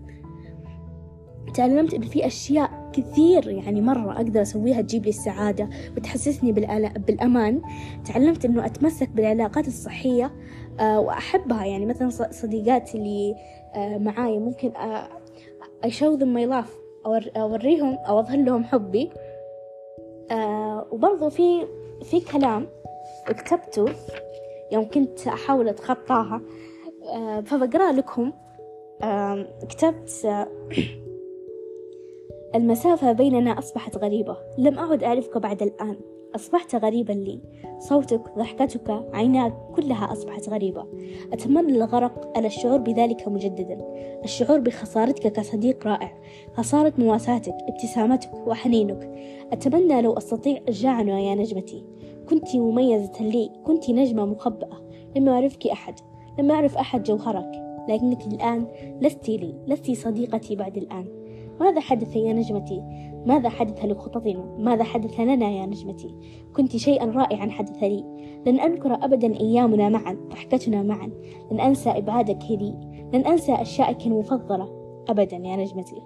تعلمت 1.54 1.94
إن 1.94 2.02
في 2.02 2.28
أشياء 2.28 2.90
كثير 2.94 3.50
يعني 3.50 3.82
مرة 3.82 4.12
أقدر 4.12 4.42
أسويها 4.42 4.82
تجيب 4.82 5.04
لي 5.04 5.10
السعادة 5.10 5.70
وتحسسني 5.98 6.52
بالأمان. 7.08 7.62
تعلمت 8.06 8.46
إنه 8.46 8.66
أتمسك 8.66 9.10
بالعلاقات 9.10 9.68
الصحية 9.68 10.32
آه 10.80 11.00
وأحبها. 11.00 11.66
يعني 11.66 11.86
مثلا 11.86 12.10
صديقاتي 12.32 12.98
اللي 12.98 13.36
آه 13.76 13.98
معاي 13.98 14.40
ممكن 14.40 14.76
آه 14.76 15.08
I 15.86 15.90
show 15.90 16.18
them 16.18 16.34
my 16.34 16.46
love. 16.46 16.72
أوريهم 17.38 17.98
أو 17.98 18.20
أظهر 18.20 18.38
لهم 18.38 18.64
حبي. 18.64 19.10
آه 20.32 20.88
وبرضو 20.92 21.30
في 21.30 21.68
في 22.04 22.20
كلام 22.20 22.68
كتبته 23.28 23.86
يوم 24.72 24.90
كنت 24.90 25.28
أحاول 25.28 25.70
أتخطاها. 25.70 26.42
آه 27.14 27.42
فبقرأ 27.42 27.92
لكم. 27.92 28.34
آه 29.04 29.48
كتبت 29.70 30.26
آه 30.26 30.48
المسافة 32.56 33.12
بيننا 33.12 33.60
أصبحت 33.60 33.98
غريبة. 33.98 34.38
لم 34.58 34.80
أعد 34.80 35.04
أعرفك 35.04 35.38
بعد 35.38 35.62
الآن. 35.62 36.00
أصبحت 36.36 36.76
غريبا 36.76 37.14
لي. 37.14 37.40
صوتك 37.80 38.22
ضحكتك 38.38 39.06
عيناك 39.14 39.54
كلها 39.76 40.12
أصبحت 40.12 40.50
غريبة. 40.50 40.86
أتمنى 41.34 41.78
الغرق 41.78 42.38
على 42.38 42.48
الشعور 42.48 42.78
بذلك 42.78 43.28
مجددا. 43.28 43.78
الشعور 44.24 44.60
بخسارتك 44.60 45.32
كصديق 45.32 45.88
رائع. 45.88 46.12
خسارة 46.54 46.94
مواساتك 46.98 47.56
ابتسامتك 47.68 48.48
وحنينك. 48.48 49.12
أتمنى 49.54 50.02
لو 50.02 50.14
أستطيع 50.14 50.58
الجاعنة 50.68 51.20
يا 51.20 51.36
نجمتي. 51.36 51.84
كنت 52.30 52.56
مميزة 52.56 53.24
لي. 53.24 53.50
كنت 53.66 53.90
نجمة 53.90 54.26
مخبأة. 54.26 54.82
لم 55.16 55.28
يعرفك 55.28 55.68
أحد. 55.68 55.94
لم 56.40 56.50
يعرف 56.50 56.78
أحد 56.78 57.04
جوهرك. 57.04 57.52
لكنك 57.90 58.28
الآن 58.28 58.68
لست 59.02 59.30
لي. 59.30 59.56
لست 59.68 59.92
صديقتي 59.92 60.56
بعد 60.56 60.78
الآن. 60.78 61.06
ماذا 61.60 61.80
حدث 61.80 62.16
يا 62.16 62.34
نجمتي؟ 62.34 62.84
ماذا 63.26 63.50
حدث 63.50 63.86
لخططنا؟ 63.86 64.56
ماذا 64.58 64.84
حدث 64.84 65.20
لنا 65.20 65.50
يا 65.50 65.66
نجمتي؟ 65.66 66.16
كنت 66.56 66.78
شيئا 66.78 67.06
رائعا 67.06 67.50
حدث 67.50 67.84
لي. 67.84 68.04
لن 68.46 68.60
أنكر 68.60 68.94
أبدا 68.94 69.40
أيامنا 69.40 69.90
معا 69.90 70.18
ضحكتنا 70.30 70.84
معا. 70.84 71.10
لن 71.52 71.60
أنسى 71.60 71.90
إبعادك 71.90 72.52
لي. 72.52 72.74
لن 73.14 73.26
أنسى 73.26 73.54
أشيائك 73.54 74.08
المفضلة. 74.08 74.70
أبدا 75.10 75.38
يا 75.38 75.56
نجمتي. 75.56 76.02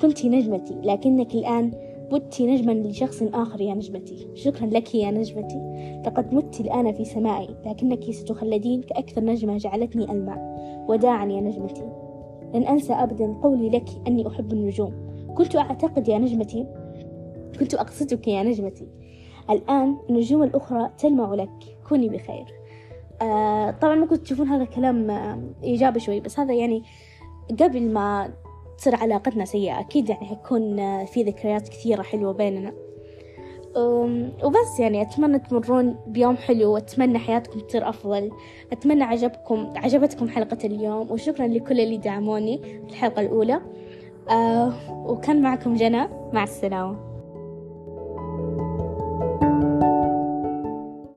كنت 0.00 0.26
نجمتي 0.26 0.74
لكنك 0.74 1.34
الآن 1.34 1.72
بت 2.12 2.40
نجما 2.40 2.72
لشخص 2.72 3.22
آخر 3.22 3.60
يا 3.60 3.74
نجمتي. 3.74 4.28
شكرا 4.34 4.66
لك 4.66 4.94
يا 4.94 5.10
نجمتي. 5.10 5.60
لقد 6.06 6.34
مت 6.34 6.60
الآن 6.60 6.92
في 6.92 7.04
سمائي 7.04 7.48
لكنك 7.66 8.10
ستخلدين 8.10 8.80
كأكثر 8.82 9.24
نجمة 9.24 9.56
جعلتني 9.56 10.12
ألمع 10.12 10.58
وداعا 10.88 11.26
يا 11.26 11.40
نجمتي. 11.40 11.88
لن 12.54 12.62
أنسى 12.62 12.92
أبدا 12.92 13.34
قولي 13.42 13.68
لك 13.68 13.88
أني 14.06 14.28
أحب 14.28 14.52
النجوم. 14.52 15.07
كنت 15.38 15.56
أعتقد 15.56 16.08
يا 16.08 16.18
نجمتي 16.18 16.66
كنت 17.60 17.74
أقصدك 17.74 18.28
يا 18.28 18.42
نجمتي. 18.42 18.88
الآن 19.50 19.96
النجوم 20.10 20.42
الأخرى 20.42 20.90
تلمع 20.98 21.34
لك 21.34 21.50
كوني 21.88 22.08
بخير. 22.08 22.44
آه 23.22 23.70
طبعا 23.70 23.94
ممكن 23.94 24.22
تشوفون 24.22 24.48
هذا 24.48 24.64
كلام 24.64 25.10
آه 25.10 25.42
إيجابي 25.62 26.00
شوي 26.00 26.20
بس 26.20 26.38
هذا 26.38 26.54
يعني 26.54 26.82
قبل 27.60 27.92
ما 27.92 28.30
تصير 28.78 28.96
علاقتنا 28.96 29.44
سيئة 29.44 29.80
أكيد 29.80 30.08
يعني 30.08 30.26
حيكون 30.26 30.80
آه 30.80 31.04
في 31.04 31.22
ذكريات 31.22 31.68
كثيرة 31.68 32.02
حلوة 32.02 32.32
بيننا. 32.32 32.72
وبس 34.44 34.80
يعني 34.80 35.02
أتمنى 35.02 35.38
تمرون 35.38 35.96
بيوم 36.06 36.36
حلو 36.36 36.72
وأتمنى 36.72 37.18
حياتكم 37.18 37.60
تصير 37.60 37.88
أفضل. 37.88 38.30
أتمنى 38.72 39.02
عجبكم 39.02 39.72
عجبتكم 39.76 40.28
حلقة 40.28 40.58
اليوم 40.64 41.10
وشكرا 41.10 41.46
لكل 41.46 41.80
اللي 41.80 41.96
دعموني 41.96 42.58
في 42.58 42.90
الحلقة 42.90 43.22
الأولى. 43.22 43.60
آه 44.30 44.72
وكان 44.90 45.42
معكم 45.42 45.74
جنى. 45.74 46.08
مع 46.32 46.42
السلامة. 46.42 47.07